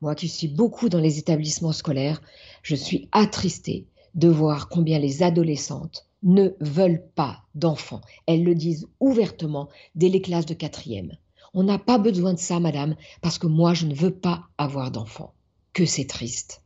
[0.00, 2.22] Moi qui suis beaucoup dans les établissements scolaires,
[2.62, 8.00] je suis attristée de voir combien les adolescentes ne veulent pas d'enfants.
[8.26, 11.16] Elles le disent ouvertement dès les classes de quatrième.
[11.54, 14.90] On n'a pas besoin de ça, madame, parce que moi, je ne veux pas avoir
[14.90, 15.34] d'enfants.
[15.72, 16.62] Que c'est triste.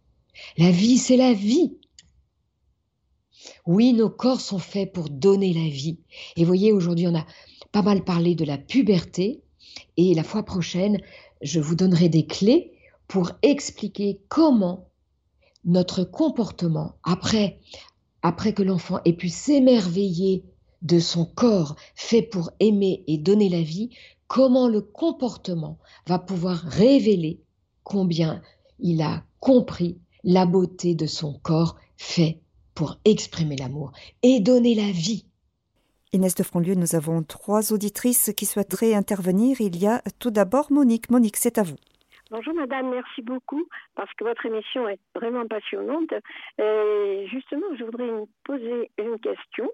[0.58, 1.78] La vie, c'est la vie.
[3.66, 5.98] Oui, nos corps sont faits pour donner la vie.
[6.36, 7.26] Et voyez, aujourd'hui, on a
[7.72, 9.42] pas mal parlé de la puberté.
[9.96, 11.00] Et la fois prochaine,
[11.42, 12.72] je vous donnerai des clés
[13.08, 14.88] pour expliquer comment
[15.64, 17.58] notre comportement, après,
[18.22, 20.44] après que l'enfant ait pu s'émerveiller
[20.82, 23.90] de son corps fait pour aimer et donner la vie,
[24.28, 27.40] comment le comportement va pouvoir révéler
[27.82, 28.42] combien
[28.78, 32.40] il a compris la beauté de son corps fait
[32.74, 35.24] pour exprimer l'amour et donner la vie.
[36.12, 39.60] Inès de Fronlieu, nous avons trois auditrices qui souhaiteraient intervenir.
[39.60, 41.10] Il y a tout d'abord Monique.
[41.10, 41.76] Monique, c'est à vous.
[42.30, 46.12] Bonjour madame, merci beaucoup parce que votre émission est vraiment passionnante.
[46.58, 49.70] Et justement, je voudrais vous poser une question.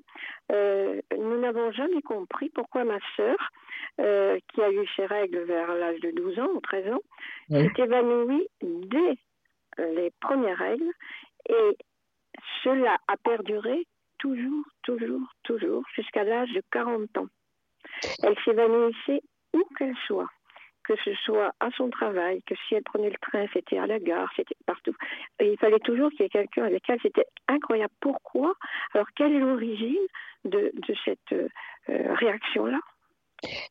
[0.51, 3.37] Euh, nous n'avons jamais compris pourquoi ma sœur,
[4.01, 7.03] euh, qui a eu ses règles vers l'âge de 12 ans ou 13 ans,
[7.51, 9.17] s'est évanouie dès
[9.79, 10.93] les premières règles
[11.49, 11.77] et
[12.63, 13.87] cela a perduré
[14.19, 17.27] toujours, toujours, toujours jusqu'à l'âge de 40 ans.
[18.23, 19.23] Elle s'évanouissait
[19.55, 20.29] où qu'elle soit,
[20.85, 23.99] que ce soit à son travail, que si elle prenait le train, c'était à la
[23.99, 24.95] gare, c'était partout.
[25.41, 27.01] il fallait toujours qu'il y ait quelqu'un avec elle.
[27.03, 27.93] C'était incroyable.
[28.01, 28.55] Pourquoi?
[28.95, 30.07] Alors, quelle est l'origine
[30.45, 30.73] de,
[31.05, 31.49] cette euh,
[31.89, 32.79] réaction-là?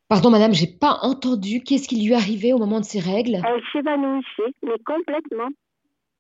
[0.08, 1.62] Pardon, madame, j'ai pas entendu.
[1.62, 3.38] Qu'est-ce qui lui arrivait au moment de ses règles?
[3.46, 5.50] Elle s'évanouissait, mais complètement.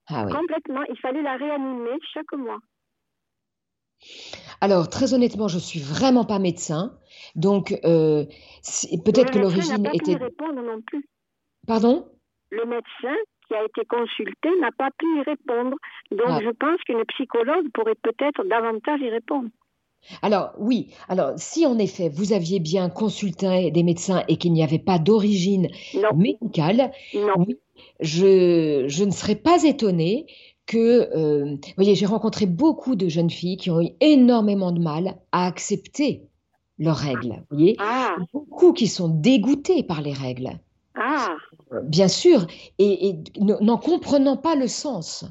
[0.10, 0.84] Ah Complètement.
[0.90, 2.60] Il fallait la réanimer chaque mois.
[4.62, 6.98] Alors, très honnêtement, je suis vraiment pas médecin.
[7.36, 8.26] Donc, euh,
[9.06, 10.16] peut-être que l'origine était.
[10.16, 11.08] répondre non plus.
[11.68, 12.08] Pardon?
[12.52, 13.16] Le médecin
[13.48, 15.76] qui a été consulté n'a pas pu y répondre.
[16.12, 16.40] Donc, ah.
[16.44, 19.50] je pense qu'une psychologue pourrait peut-être davantage y répondre.
[20.22, 24.64] Alors oui, alors si en effet vous aviez bien consulté des médecins et qu'il n'y
[24.64, 25.70] avait pas d'origine
[26.16, 27.58] médicale, oui,
[28.00, 30.26] je, je, ne serais pas étonnée
[30.66, 34.80] que, euh, vous voyez, j'ai rencontré beaucoup de jeunes filles qui ont eu énormément de
[34.80, 36.30] mal à accepter
[36.78, 37.44] leurs règles.
[37.50, 38.16] Vous voyez, ah.
[38.34, 40.60] beaucoup qui sont dégoûtés par les règles.
[40.96, 41.36] Ah.
[41.84, 42.46] Bien sûr,
[42.78, 45.26] et, n'en comprenant pas le sens.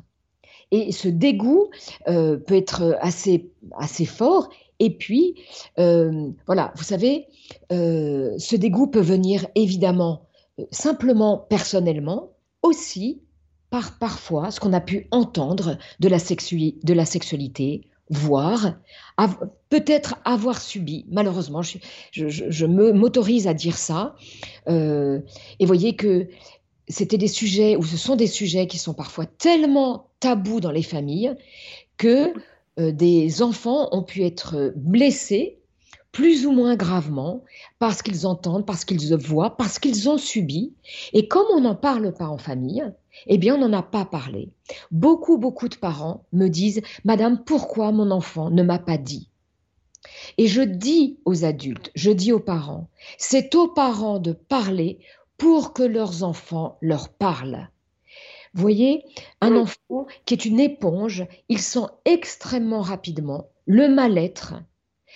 [0.71, 1.71] Et ce dégoût
[2.09, 4.51] euh, peut être assez, assez fort.
[4.81, 5.35] Et puis,
[5.79, 7.27] euh, voilà, vous savez,
[7.71, 10.29] ce dégoût peut venir évidemment
[10.71, 12.31] simplement personnellement,
[12.63, 13.23] aussi
[13.71, 18.75] par parfois ce qu'on a pu entendre de la, de la sexualité, voir,
[19.69, 21.79] peut-être avoir subi, malheureusement, je,
[22.13, 24.17] je, m'autorise à dire ça,
[24.69, 25.21] euh,
[25.59, 26.29] et voyez que
[26.89, 30.83] c'était des sujets, ou ce sont des sujets qui sont parfois tellement tabous dans les
[30.83, 31.35] familles
[31.97, 32.33] que
[32.79, 35.59] euh, des enfants ont pu être blessés
[36.13, 37.45] plus ou moins gravement
[37.79, 40.73] parce qu'ils entendent, parce qu'ils voient, parce qu'ils ont subi.
[41.13, 42.85] Et comme on n'en parle pas en famille,
[43.27, 44.51] eh bien, on n'en a pas parlé.
[44.91, 49.29] Beaucoup, beaucoup de parents me disent, Madame, pourquoi mon enfant ne m'a pas dit?
[50.39, 54.99] Et je dis aux adultes, je dis aux parents, c'est aux parents de parler
[55.39, 57.71] pour que leurs enfants leur parlent.
[58.55, 59.05] Vous voyez,
[59.41, 64.55] un enfant qui est une éponge, il sent extrêmement rapidement le mal-être,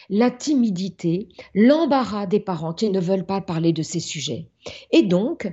[0.09, 4.49] la timidité, l'embarras des parents qui ne veulent pas parler de ces sujets.
[4.91, 5.51] Et donc,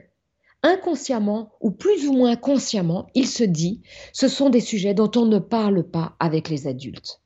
[0.64, 3.82] inconsciemment ou plus ou moins consciemment, il se dit,
[4.14, 7.22] ce sont des sujets dont on ne parle pas avec les adultes.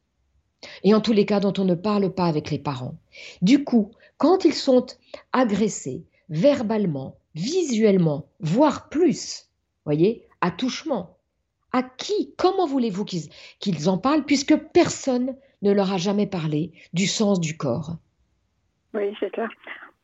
[0.83, 2.95] Et en tous les cas, dont on ne parle pas avec les parents.
[3.41, 4.85] Du coup, quand ils sont
[5.33, 9.49] agressés verbalement, visuellement, voire plus,
[9.85, 11.17] voyez, à touchement,
[11.71, 17.07] à qui, comment voulez-vous qu'ils en parlent puisque personne ne leur a jamais parlé du
[17.07, 17.97] sens du corps?
[18.93, 19.47] Oui, c'est ça.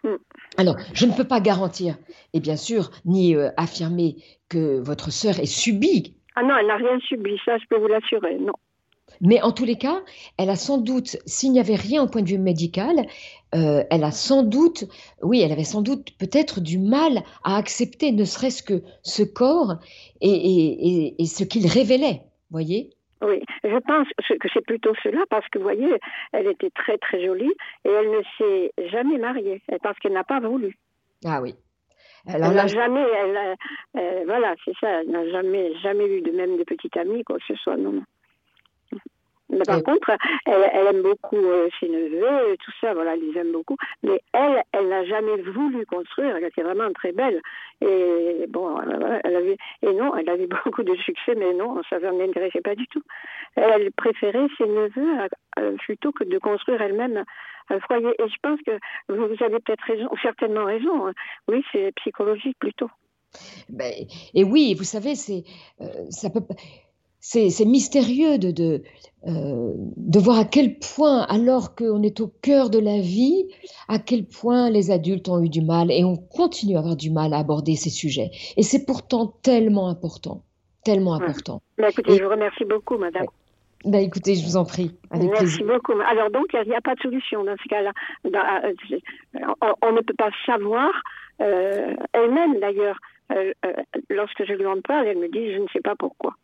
[0.04, 0.16] Mm.
[0.58, 1.98] Alors, je ne peux pas garantir,
[2.34, 4.16] et bien sûr, ni euh, affirmer
[4.48, 6.16] que votre sœur ait subi.
[6.36, 8.54] Ah non, elle n'a rien subi, ça je peux vous l'assurer, non.
[9.22, 10.02] Mais en tous les cas,
[10.38, 13.06] elle a sans doute, s'il n'y avait rien au point de vue médical,
[13.56, 14.86] euh, elle a sans doute,
[15.22, 19.76] oui, elle avait sans doute peut-être du mal à accepter ne serait-ce que ce corps
[20.22, 22.92] et, et ce qu'il révélait, voyez?
[23.22, 25.94] Oui, je pense que c'est plutôt cela parce que vous voyez,
[26.32, 30.40] elle était très très jolie et elle ne s'est jamais mariée parce qu'elle n'a pas
[30.40, 30.78] voulu.
[31.26, 31.56] Ah oui.
[32.28, 33.56] elle n'a jamais, elle,
[33.98, 37.38] euh, voilà, c'est ça, elle n'a jamais jamais eu de même de petite amie quoi
[37.40, 38.04] que ce soit, non.
[39.50, 40.12] Mais par contre,
[40.46, 43.78] elle, aime beaucoup euh, ses neveux, tout ça, voilà, elle les aime beaucoup.
[44.04, 46.36] Mais elle, elle n'a jamais voulu construire.
[46.36, 47.42] Elle était vraiment très belle.
[47.82, 48.80] Et bon,
[49.24, 52.76] elle avait, et non, elle avait beaucoup de succès, mais non, ça ne l'intéressait pas
[52.76, 53.04] du tout.
[53.56, 55.28] Elle préférait ses neveux
[55.80, 57.24] plutôt que de construire elle-même
[57.70, 58.10] un foyer.
[58.20, 61.08] Et je pense que vous avez peut-être raison, certainement raison.
[61.08, 61.14] Hein.
[61.48, 62.90] Oui, c'est psychologique plutôt.
[63.70, 63.94] Ben,
[64.34, 65.44] et oui, vous savez, c'est,
[65.82, 66.42] euh, ça peut
[67.20, 68.82] c'est mystérieux de,
[69.28, 73.46] euh, de, voir à quel point, alors qu'on est au cœur de la vie,
[73.90, 77.12] à quel point les adultes ont eu du mal et on continue à avoir du
[77.12, 78.32] mal à aborder ces sujets.
[78.56, 80.44] Et c'est pourtant tellement important,
[80.86, 81.62] tellement important.
[81.78, 83.26] Bah, écoutez, je vous remercie beaucoup, madame.
[83.84, 84.92] Bah, écoutez, je vous en prie.
[85.12, 85.94] Merci beaucoup.
[86.10, 87.92] Alors donc, il n'y a, pas de solution dans ce cas-là.
[88.26, 90.92] Euh, on, ne peut pas savoir,
[91.42, 92.98] euh, elle-même d'ailleurs,
[94.10, 96.36] lorsque je lui en parle, elle me dit, je ne sais pas pourquoi.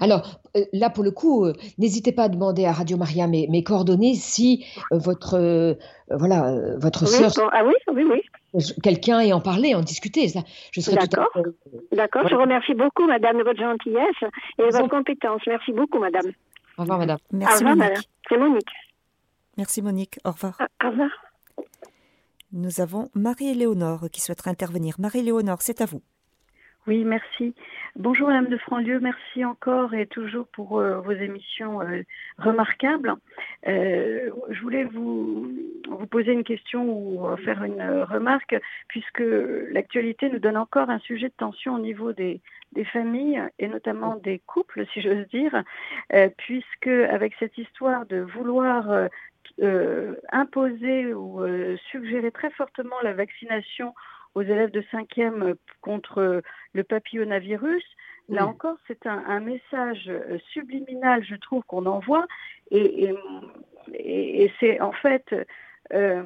[0.00, 3.46] Alors euh, là, pour le coup, euh, n'hésitez pas à demander à Radio Maria mes,
[3.48, 5.76] mes coordonnées si euh, votre
[6.10, 7.32] voilà votre sœur.
[7.52, 8.62] Ah oui, oui, oui.
[8.82, 10.28] Quelqu'un est en parler, en discuter.
[10.28, 10.40] Ça,
[10.72, 11.30] je serais D'accord.
[11.92, 12.28] D'accord.
[12.28, 14.22] Je remercie beaucoup, Madame, de votre gentillesse
[14.58, 15.42] et de votre compétence.
[15.46, 16.32] Merci beaucoup, Madame.
[16.78, 17.18] Au revoir, Madame.
[17.32, 18.02] Merci, au revoir, Madame.
[18.28, 18.70] C'est Monique.
[19.56, 20.18] Merci, Monique.
[20.24, 20.56] Au revoir.
[20.58, 21.10] Ah, au revoir.
[22.52, 24.96] Nous avons Marie-Léonore qui souhaiterait intervenir.
[24.98, 26.02] Marie-Léonore, c'est à vous.
[26.90, 27.54] Oui, merci.
[27.94, 32.02] Bonjour Madame de Franlieu, merci encore et toujours pour euh, vos émissions euh,
[32.36, 33.14] remarquables.
[33.68, 35.52] Euh, je voulais vous,
[36.10, 38.56] poser une question ou faire une remarque,
[38.88, 39.22] puisque
[39.70, 42.40] l'actualité nous donne encore un sujet de tension au niveau des
[42.92, 45.62] familles et notamment des couples, si j'ose dire,
[46.38, 49.08] puisque avec cette histoire de vouloir
[50.32, 51.40] imposer ou
[51.92, 53.94] suggérer très fortement la vaccination
[54.34, 57.84] aux élèves de cinquième contre le papillomavirus,
[58.30, 62.26] Là encore, c'est un, message euh, subliminal, je trouve, qu'on envoie.
[62.70, 63.12] Et,
[63.92, 65.34] et, c'est en fait,
[65.92, 66.22] euh,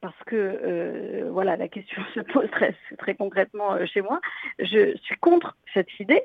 [0.00, 4.20] parce que, euh, voilà, la question se pose très, très concrètement chez moi,
[4.58, 6.22] je suis contre cette idée.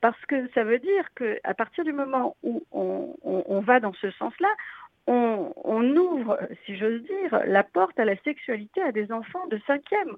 [0.00, 4.12] parce que ça veut dire qu'à partir du moment où on, on va dans ce
[4.12, 4.48] sens-là,
[5.06, 9.60] on, on, ouvre, si j'ose dire, la porte à la sexualité à des enfants de
[9.66, 10.16] cinquième.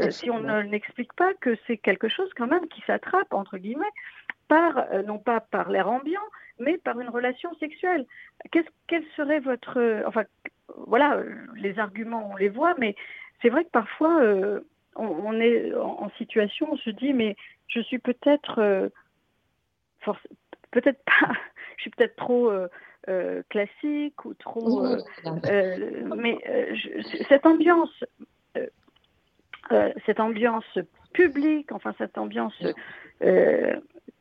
[0.00, 3.86] Euh, si on n'explique pas que c'est quelque chose quand même qui s'attrape, entre guillemets,
[4.46, 6.20] par, euh, non pas par l'air ambiant,
[6.58, 8.06] mais par une relation sexuelle.
[8.50, 9.78] Quel serait votre...
[9.78, 10.24] Euh, enfin,
[10.86, 11.22] voilà,
[11.56, 12.94] les arguments, on les voit, mais
[13.40, 14.20] c'est vrai que parfois,
[14.96, 17.36] on, est en, situation, on se dit, mais
[17.68, 18.90] je suis peut-être...
[20.70, 21.32] peut-être pas...
[21.76, 22.52] je suis peut-être trop...
[23.48, 24.86] classique ou trop.
[26.16, 26.38] mais
[27.28, 28.04] cette ambiance
[29.70, 30.78] euh, cette ambiance
[31.12, 32.54] publique, enfin cette ambiance
[33.22, 33.76] euh,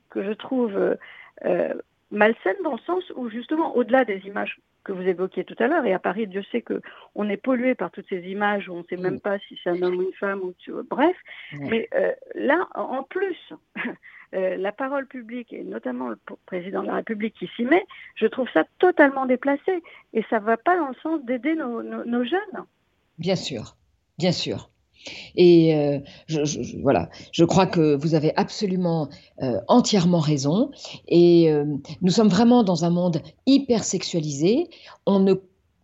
[0.10, 0.98] que je trouve
[1.46, 1.74] euh,
[2.12, 5.86] malsaine dans le sens où justement, au-delà des images que vous évoquiez tout à l'heure,
[5.86, 8.84] et à Paris, Dieu sait qu'on est pollué par toutes ces images où on ne
[8.84, 10.54] sait même pas si c'est un homme ou une femme, ou
[10.90, 11.16] bref.
[11.54, 11.90] Mais
[12.36, 13.38] là, en plus,
[14.32, 17.86] la parole publique, et notamment le président de la République qui s'y met,
[18.16, 19.84] je trouve ça totalement déplacé.
[20.14, 22.66] Et ça ne va pas dans le sens d'aider nos jeunes.
[23.18, 23.76] Bien sûr,
[24.18, 24.70] bien sûr.
[25.36, 26.00] Et euh,
[26.82, 29.10] voilà, je crois que vous avez absolument
[29.42, 30.72] euh, entièrement raison.
[31.08, 31.66] Et euh,
[32.02, 34.70] nous sommes vraiment dans un monde hyper sexualisé.
[35.06, 35.34] On ne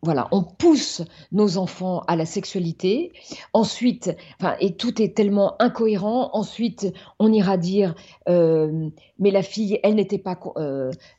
[0.05, 1.01] voilà, on pousse
[1.32, 3.14] nos enfants à la sexualité.
[3.53, 6.30] Ensuite, enfin, et tout est tellement incohérent.
[6.34, 7.95] Ensuite, on ira dire,
[8.28, 10.38] mais la fille, elle n'était pas,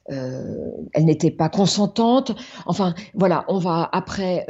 [0.07, 2.33] elle n'était pas consentante.
[2.67, 4.47] Enfin, voilà, on va après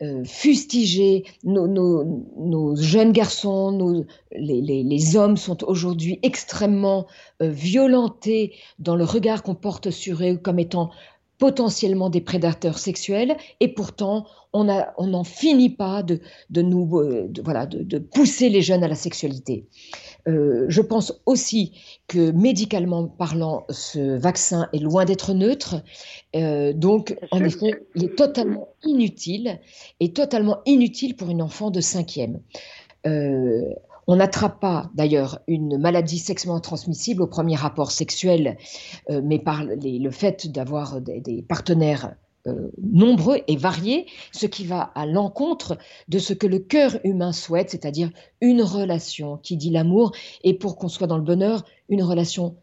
[0.00, 7.06] euh, fustiger nos, jeunes garçons, les, hommes sont aujourd'hui extrêmement
[7.42, 10.90] euh, violentés dans le regard qu'on porte sur eux comme étant
[11.38, 16.20] potentiellement des prédateurs sexuels, et pourtant on n'en finit pas de,
[16.54, 19.66] nous, euh, voilà, de, pousser les jeunes à la sexualité.
[20.26, 21.72] Euh, je pense aussi
[22.06, 25.76] que médicalement parlant, ce vaccin est loin d'être neutre.
[26.34, 29.60] Euh, donc, en effet, il est totalement inutile
[30.00, 32.40] et totalement inutile pour une enfant de cinquième.
[34.10, 38.56] On n'attrape pas d'ailleurs une maladie sexuellement transmissible au premier rapport sexuel,
[39.10, 42.14] euh, mais par le fait d'avoir des, partenaires
[42.48, 45.78] euh, nombreux et variés, ce qui va à l'encontre
[46.08, 50.12] de ce que le cœur humain souhaite, c'est-à-dire une relation qui dit l'amour,
[50.44, 52.56] et pour qu'on soit dans le bonheur, une relation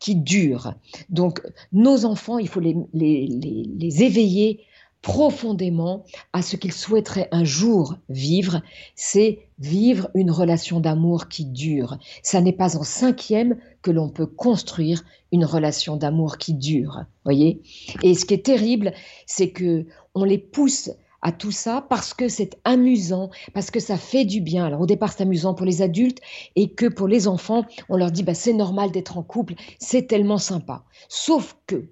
[0.00, 0.74] qui dure.
[1.10, 4.60] Donc nos enfants, il faut les, les éveiller
[5.02, 8.62] profondément à ce qu'ils souhaiteraient un jour vivre,
[8.94, 11.98] c'est vivre une relation d'amour qui dure.
[12.22, 17.62] Ça n'est pas en cinquième que l'on peut construire une relation d'amour qui dure, voyez.
[18.02, 18.92] Et ce qui est terrible,
[19.26, 20.90] c'est que on les pousse
[21.22, 24.66] à tout ça parce que c'est amusant, parce que ça fait du bien.
[24.66, 26.18] Alors au départ c'est amusant pour les adultes
[26.56, 30.06] et que pour les enfants, on leur dit bah, c'est normal d'être en couple, c'est
[30.06, 30.84] tellement sympa.
[31.08, 31.88] Sauf que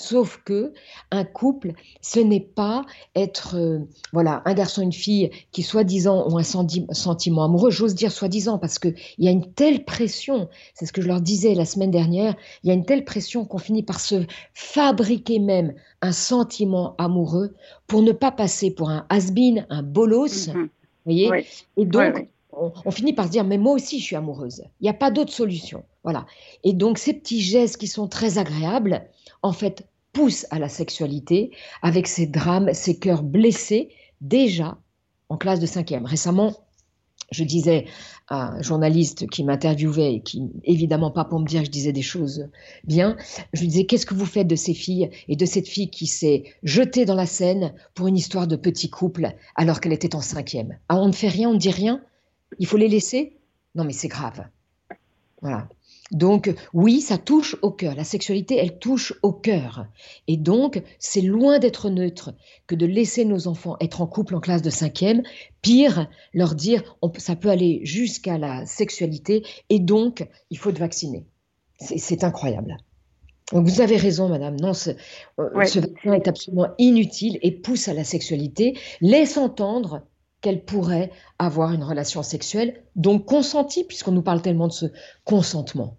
[0.00, 0.72] Sauf que
[1.10, 3.80] un couple, ce n'est pas être euh,
[4.14, 7.70] voilà un garçon et une fille qui soi-disant ont un sentiment amoureux.
[7.70, 8.88] J'ose dire soi-disant parce que
[9.18, 10.48] il y a une telle pression.
[10.72, 12.34] C'est ce que je leur disais la semaine dernière.
[12.62, 14.24] Il y a une telle pression qu'on finit par se
[14.54, 17.54] fabriquer même un sentiment amoureux
[17.86, 20.48] pour ne pas passer pour un has-been, un bolos.
[20.48, 20.70] Mhm.
[21.04, 21.44] voyez?
[21.76, 24.62] Et donc On, on, finit par se dire mais moi aussi je suis amoureuse.
[24.80, 25.84] Il n'y a pas d'autre solution.
[26.04, 26.24] Voilà.
[26.64, 29.02] Et donc ces petits gestes qui sont très agréables,
[29.42, 31.50] en fait, pousse à la sexualité
[31.82, 33.90] avec ces drames, ces cœurs blessés
[34.20, 34.78] déjà
[35.28, 36.04] en classe de cinquième.
[36.04, 36.56] Récemment,
[37.30, 37.86] je disais
[38.28, 41.92] à un journaliste qui m'interviewait et qui, évidemment pas pour me dire que je disais
[41.92, 42.48] des choses
[42.84, 43.16] bien,
[43.52, 46.06] je lui disais qu'est-ce que vous faites de ces filles et de cette fille qui
[46.06, 50.20] s'est jetée dans la scène pour une histoire de petit couple alors qu'elle était en
[50.20, 50.76] cinquième?
[50.88, 52.02] Ah, on ne fait rien, on ne dit rien?
[52.58, 53.36] Il faut les laisser?
[53.76, 54.44] Non mais c'est grave.
[55.40, 55.68] Voilà.
[56.10, 57.94] Donc oui, ça touche au cœur.
[57.94, 59.86] La sexualité, elle touche au cœur.
[60.26, 62.34] Et donc, c'est loin d'être neutre
[62.66, 65.22] que de laisser nos enfants être en couple en classe de cinquième.
[65.62, 71.26] Pire, leur dire, ça peut aller jusqu'à la sexualité et donc, il faut te vacciner.
[71.78, 72.76] C'est incroyable.
[73.52, 74.56] Donc vous avez raison, madame.
[74.60, 74.90] Non, ce,
[75.38, 80.02] euh, vaccin est absolument inutile et pousse à la sexualité, laisse entendre
[80.40, 84.86] qu'elle pourrait avoir une relation sexuelle, donc consentie, puisqu'on nous parle tellement de ce
[85.24, 85.98] consentement.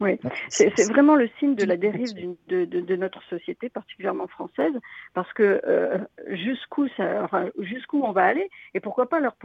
[0.00, 0.18] Oui,
[0.48, 2.14] c'est vraiment le signe de la dérive
[2.46, 4.72] de, notre société, particulièrement française,
[5.12, 9.36] parce que euh, jusqu'où enfin, jusqu'où on va aller, et pourquoi pas leur,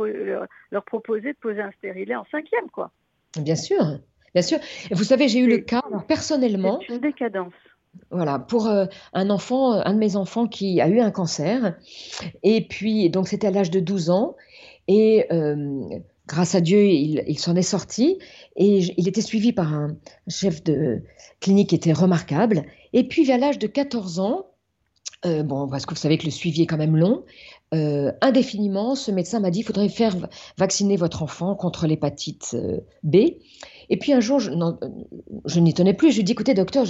[0.72, 2.92] leur, proposer de poser un stérilet en cinquième, quoi.
[3.36, 3.84] Bien sûr,
[4.34, 4.60] Bien sûr.
[4.92, 6.80] vous savez, j'ai eu le cas, personnellement.
[6.88, 7.54] C'est une décadence.
[8.10, 11.76] Voilà, pour euh, un enfant, un de mes enfants qui a eu un cancer.
[12.42, 14.36] Et puis, donc, c'était à l'âge de 12 ans.
[14.88, 15.84] Et euh,
[16.34, 18.18] grâce à Dieu, il, s'en est sorti.
[18.56, 19.96] Et il était suivi par un
[20.28, 21.04] chef de
[21.40, 22.64] clinique qui était remarquable.
[22.92, 24.48] Et puis, vers l'âge de 14 ans,
[25.26, 27.24] euh, bon, parce que vous savez que le suivi est quand même long,
[28.22, 30.16] indéfiniment, ce médecin m'a dit il faudrait faire
[30.60, 32.56] vacciner votre enfant contre l'hépatite
[33.02, 33.16] B.
[33.94, 36.12] Et puis un jour, je, n'y tenais plus.
[36.12, 36.88] Je lui dit écoutez, docteur,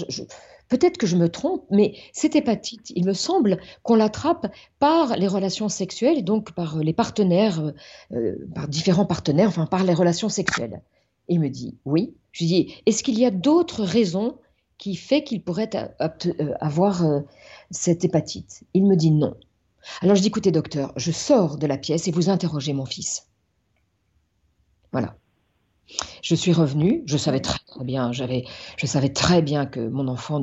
[0.70, 4.48] Peut-être que je me trompe, mais cette hépatite, il me semble qu'on l'attrape
[4.80, 7.74] par les relations sexuelles, donc par les partenaires, euh,
[8.14, 10.82] euh, par différents partenaires, enfin par les relations sexuelles.
[11.28, 12.16] il me dit oui.
[12.32, 14.38] Je lui dis est-ce qu'il y a d'autres raisons
[14.78, 17.04] qui fait qu'il pourrait euh, avoir
[17.70, 18.64] cette hépatite?
[18.74, 19.36] Il me dit non.
[20.02, 23.28] Alors je dis écoutez docteur, je sors de la pièce et vous interrogez mon fils.
[24.94, 25.18] Voilà.
[26.22, 30.42] Je suis revenue, je savais très, bien, je savais très bien que mon enfant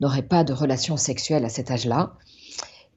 [0.00, 2.14] n'aurait pas de relation sexuelle à cet âge-là.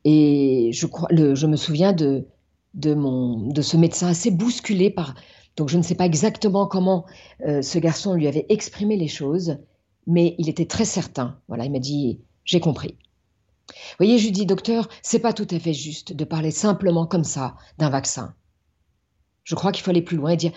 [0.05, 2.27] Et je, je me souviens de,
[2.73, 5.15] de, mon, de ce médecin assez bousculé par...
[5.57, 7.05] Donc je ne sais pas exactement comment
[7.45, 9.57] euh, ce garçon lui avait exprimé les choses,
[10.07, 11.37] mais il était très certain.
[11.49, 12.97] Voilà, il m'a dit, j'ai compris.
[13.67, 17.05] Vous voyez, je lui dis, docteur, c'est pas tout à fait juste de parler simplement
[17.05, 18.33] comme ça d'un vaccin.
[19.43, 20.53] Je crois qu'il faut aller plus loin et dire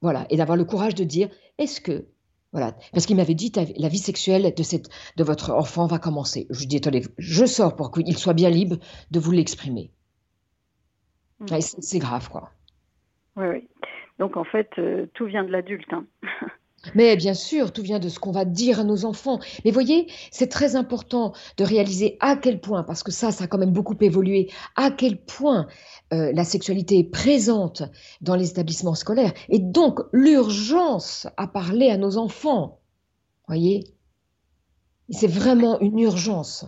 [0.00, 1.28] voilà, et d'avoir le courage de dire
[1.58, 2.06] est-ce que
[2.52, 6.48] voilà, parce qu'il m'avait dit la vie sexuelle de cette de votre enfant va commencer.
[6.50, 8.76] Je lui dis attendez, je sors pour qu'il soit bien libre
[9.12, 9.92] de vous l'exprimer.
[11.38, 11.60] Mmh.
[11.60, 12.50] C'est grave quoi.
[13.36, 13.68] Oui oui.
[14.18, 15.92] Donc en fait euh, tout vient de l'adulte.
[15.92, 16.06] Hein.
[16.94, 19.38] Mais bien sûr, tout vient de ce qu'on va dire à nos enfants.
[19.64, 23.46] Mais voyez, c'est très important de réaliser à quel point, parce que ça, ça a
[23.46, 25.66] quand même beaucoup évolué, à quel point
[26.12, 27.82] euh, la sexualité est présente
[28.20, 29.34] dans les établissements scolaires.
[29.48, 32.80] Et donc, l'urgence à parler à nos enfants.
[33.46, 33.84] Voyez?
[35.10, 36.64] C'est vraiment une urgence.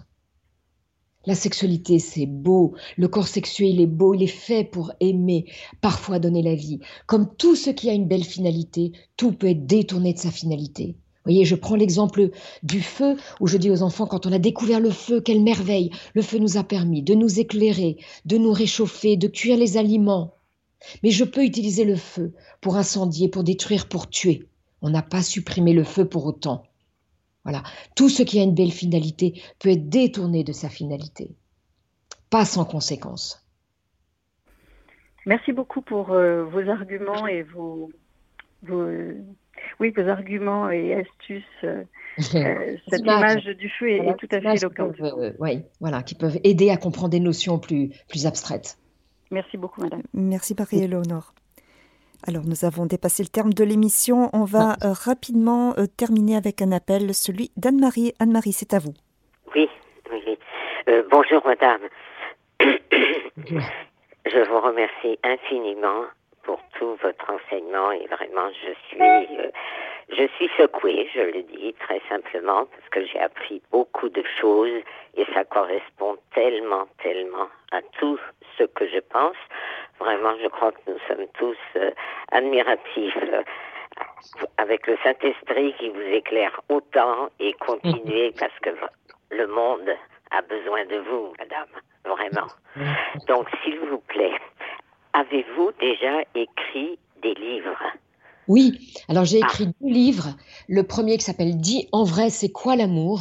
[1.24, 2.74] La sexualité, c'est beau.
[2.96, 4.12] Le corps sexuel, il est beau.
[4.14, 5.46] Il est fait pour aimer,
[5.80, 6.80] parfois donner la vie.
[7.06, 10.96] Comme tout ce qui a une belle finalité, tout peut être détourné de sa finalité.
[11.24, 12.30] Vous voyez, je prends l'exemple
[12.64, 15.90] du feu, où je dis aux enfants, quand on a découvert le feu, quelle merveille
[16.14, 20.34] Le feu nous a permis de nous éclairer, de nous réchauffer, de cuire les aliments.
[21.04, 24.48] Mais je peux utiliser le feu pour incendier, pour détruire, pour tuer.
[24.80, 26.64] On n'a pas supprimé le feu pour autant.
[27.44, 27.62] Voilà.
[27.96, 31.30] Tout ce qui a une belle finalité peut être détourné de sa finalité.
[32.30, 33.44] Pas sans conséquence.
[35.26, 37.90] Merci beaucoup pour euh, vos arguments et vos,
[39.80, 41.44] oui, vos arguments et astuces.
[41.64, 41.84] Euh,
[42.34, 44.96] euh, cette image du feu est, tout à fait éloquente.
[45.38, 48.78] oui, voilà, qui peuvent aider à comprendre des notions plus, plus abstraites.
[49.30, 50.02] Merci beaucoup, madame.
[50.12, 51.32] Merci, Marie-Éléonore.
[52.26, 54.30] Alors nous avons dépassé le terme de l'émission.
[54.32, 54.86] On va ah.
[54.86, 58.14] euh, rapidement euh, terminer avec un appel, celui d'Anne-Marie.
[58.20, 58.94] Anne-Marie, c'est à vous.
[59.54, 59.68] Oui,
[60.12, 60.38] oui.
[60.88, 61.80] Euh, bonjour madame.
[62.60, 66.04] je vous remercie infiniment
[66.44, 68.98] pour tout votre enseignement et vraiment je suis
[70.10, 74.82] je suis secouée, je le dis très simplement parce que j'ai appris beaucoup de choses
[75.16, 78.18] et ça correspond tellement tellement à tout
[78.58, 79.36] ce que je pense.
[80.02, 81.92] Vraiment, je crois que nous sommes tous euh,
[82.32, 83.42] admiratifs euh,
[84.58, 88.70] avec le Saint-Esprit qui vous éclaire autant et continuez parce que
[89.30, 89.88] le monde
[90.32, 91.68] a besoin de vous, madame,
[92.04, 92.48] vraiment.
[93.28, 94.34] Donc, s'il vous plaît,
[95.12, 97.78] avez-vous déjà écrit des livres?
[98.48, 98.72] Oui,
[99.08, 99.72] alors j'ai écrit ah.
[99.80, 100.30] deux livres.
[100.68, 103.20] Le premier qui s'appelle Dis en vrai, c'est quoi l'amour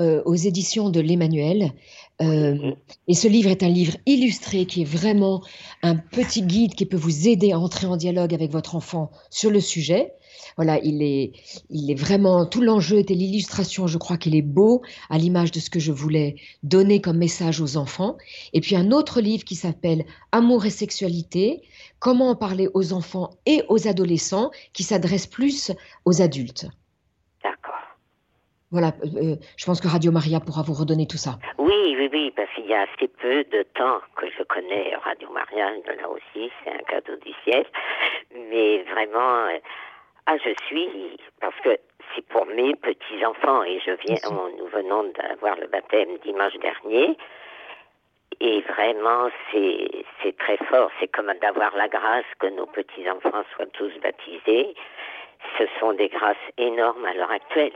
[0.00, 1.72] euh, aux éditions de l'Emmanuel.
[2.20, 2.72] Euh,
[3.06, 5.40] et ce livre est un livre illustré qui est vraiment
[5.82, 9.50] un petit guide qui peut vous aider à entrer en dialogue avec votre enfant sur
[9.50, 10.12] le sujet.
[10.56, 11.32] Voilà, il est,
[11.70, 15.60] il est vraiment, tout l'enjeu était l'illustration, je crois qu'il est beau, à l'image de
[15.60, 16.34] ce que je voulais
[16.64, 18.16] donner comme message aux enfants.
[18.52, 21.62] Et puis un autre livre qui s'appelle Amour et sexualité,
[22.00, 25.70] comment en parler aux enfants et aux adolescents, qui s'adresse plus
[26.04, 26.66] aux adultes.
[28.74, 31.38] Voilà, euh, euh, je pense que Radio Maria pourra vous redonner tout ça.
[31.58, 35.30] Oui, oui, oui, parce qu'il y a assez peu de temps que je connais Radio
[35.30, 37.64] Maria, là aussi, c'est un cadeau du ciel.
[38.50, 39.58] Mais vraiment, euh,
[40.26, 40.90] ah, je suis,
[41.40, 41.78] parce que
[42.16, 44.18] c'est pour mes petits-enfants, et je viens,
[44.58, 47.16] nous venons d'avoir le baptême dimanche dernier,
[48.40, 50.90] et vraiment, c'est très fort.
[50.98, 54.74] C'est comme d'avoir la grâce que nos petits-enfants soient tous baptisés.
[55.58, 57.72] Ce sont des grâces énormes à l'heure actuelle.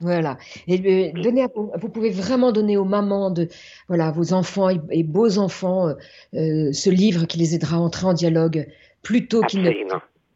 [0.00, 0.38] Voilà.
[0.66, 3.48] Et donner vous pouvez vraiment donner aux mamans de
[3.88, 5.94] voilà vos enfants et, beaux enfants euh,
[6.34, 8.66] euh, ce livre qui les aidera à entrer en dialogue
[9.02, 9.70] plutôt qu'il ne.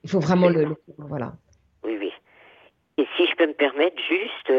[0.04, 1.32] Il faut vraiment le, voilà.
[1.82, 2.12] Oui oui.
[2.98, 4.52] Et si je peux me permettre juste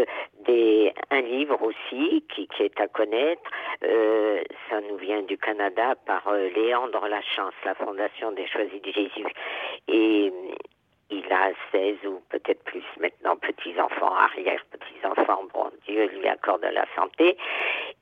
[0.46, 3.50] des, un livre aussi qui, qui est à connaître,
[3.84, 8.92] euh, ça nous vient du Canada par euh, Léandre Lachance, la Fondation des Choisis de
[8.92, 9.26] Jésus.
[9.88, 10.34] Et
[11.16, 17.38] il a 16 ou peut-être plus maintenant petits-enfants, arrière-petits-enfants, bon Dieu lui accorde la santé.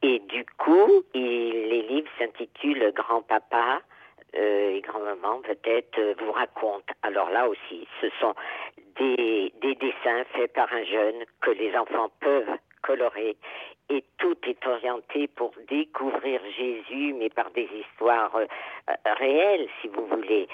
[0.01, 3.81] Et du coup, il, les livres s'intitulent Grand-papa
[4.35, 6.93] euh, et grand-maman peut-être euh, vous racontent.
[7.03, 8.33] Alors là aussi, ce sont
[8.97, 13.37] des, des dessins faits par un jeune que les enfants peuvent colorer
[13.89, 18.45] et tout est orienté pour découvrir Jésus, mais par des histoires euh,
[19.05, 20.47] réelles, si vous voulez.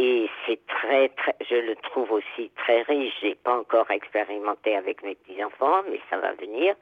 [0.00, 3.12] Et c'est très, très, je le trouve aussi très riche.
[3.20, 6.76] J'ai pas encore expérimenté avec mes petits enfants, mais ça va venir.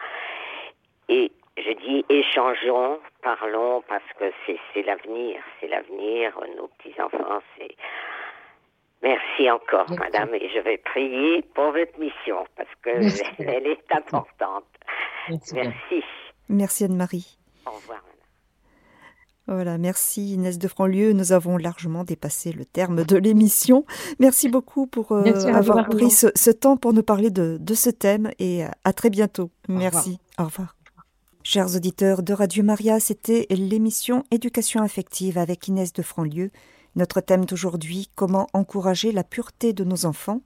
[1.09, 7.75] Et je dis échangeons, parlons, parce que c'est l'avenir, c'est l'avenir, nos petits enfants, c'est.
[9.03, 12.91] Merci encore, madame, et je vais prier pour votre mission, parce que
[13.43, 14.64] elle est importante.
[15.29, 16.03] Merci.
[16.49, 17.39] Merci, Anne-Marie.
[17.67, 18.03] Au revoir.
[19.49, 21.12] Voilà, merci Inès de Franlieu.
[21.12, 23.84] Nous avons largement dépassé le terme de l'émission.
[24.18, 25.22] Merci beaucoup pour euh,
[25.53, 29.51] avoir pris ce, temps pour nous parler de, ce thème et à très bientôt.
[29.68, 30.18] merci.
[30.38, 30.76] Au revoir.
[31.44, 36.51] Chers auditeurs de Radio Maria, c'était l'émission Éducation affective avec Inès de Franlieu.
[36.97, 40.40] Notre thème d'aujourd'hui, comment encourager la pureté de nos enfants.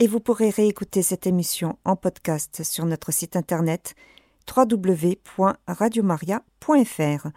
[0.00, 3.94] Et vous pourrez réécouter cette émission en podcast sur notre site internet
[4.48, 7.28] www.radiomaria.fr.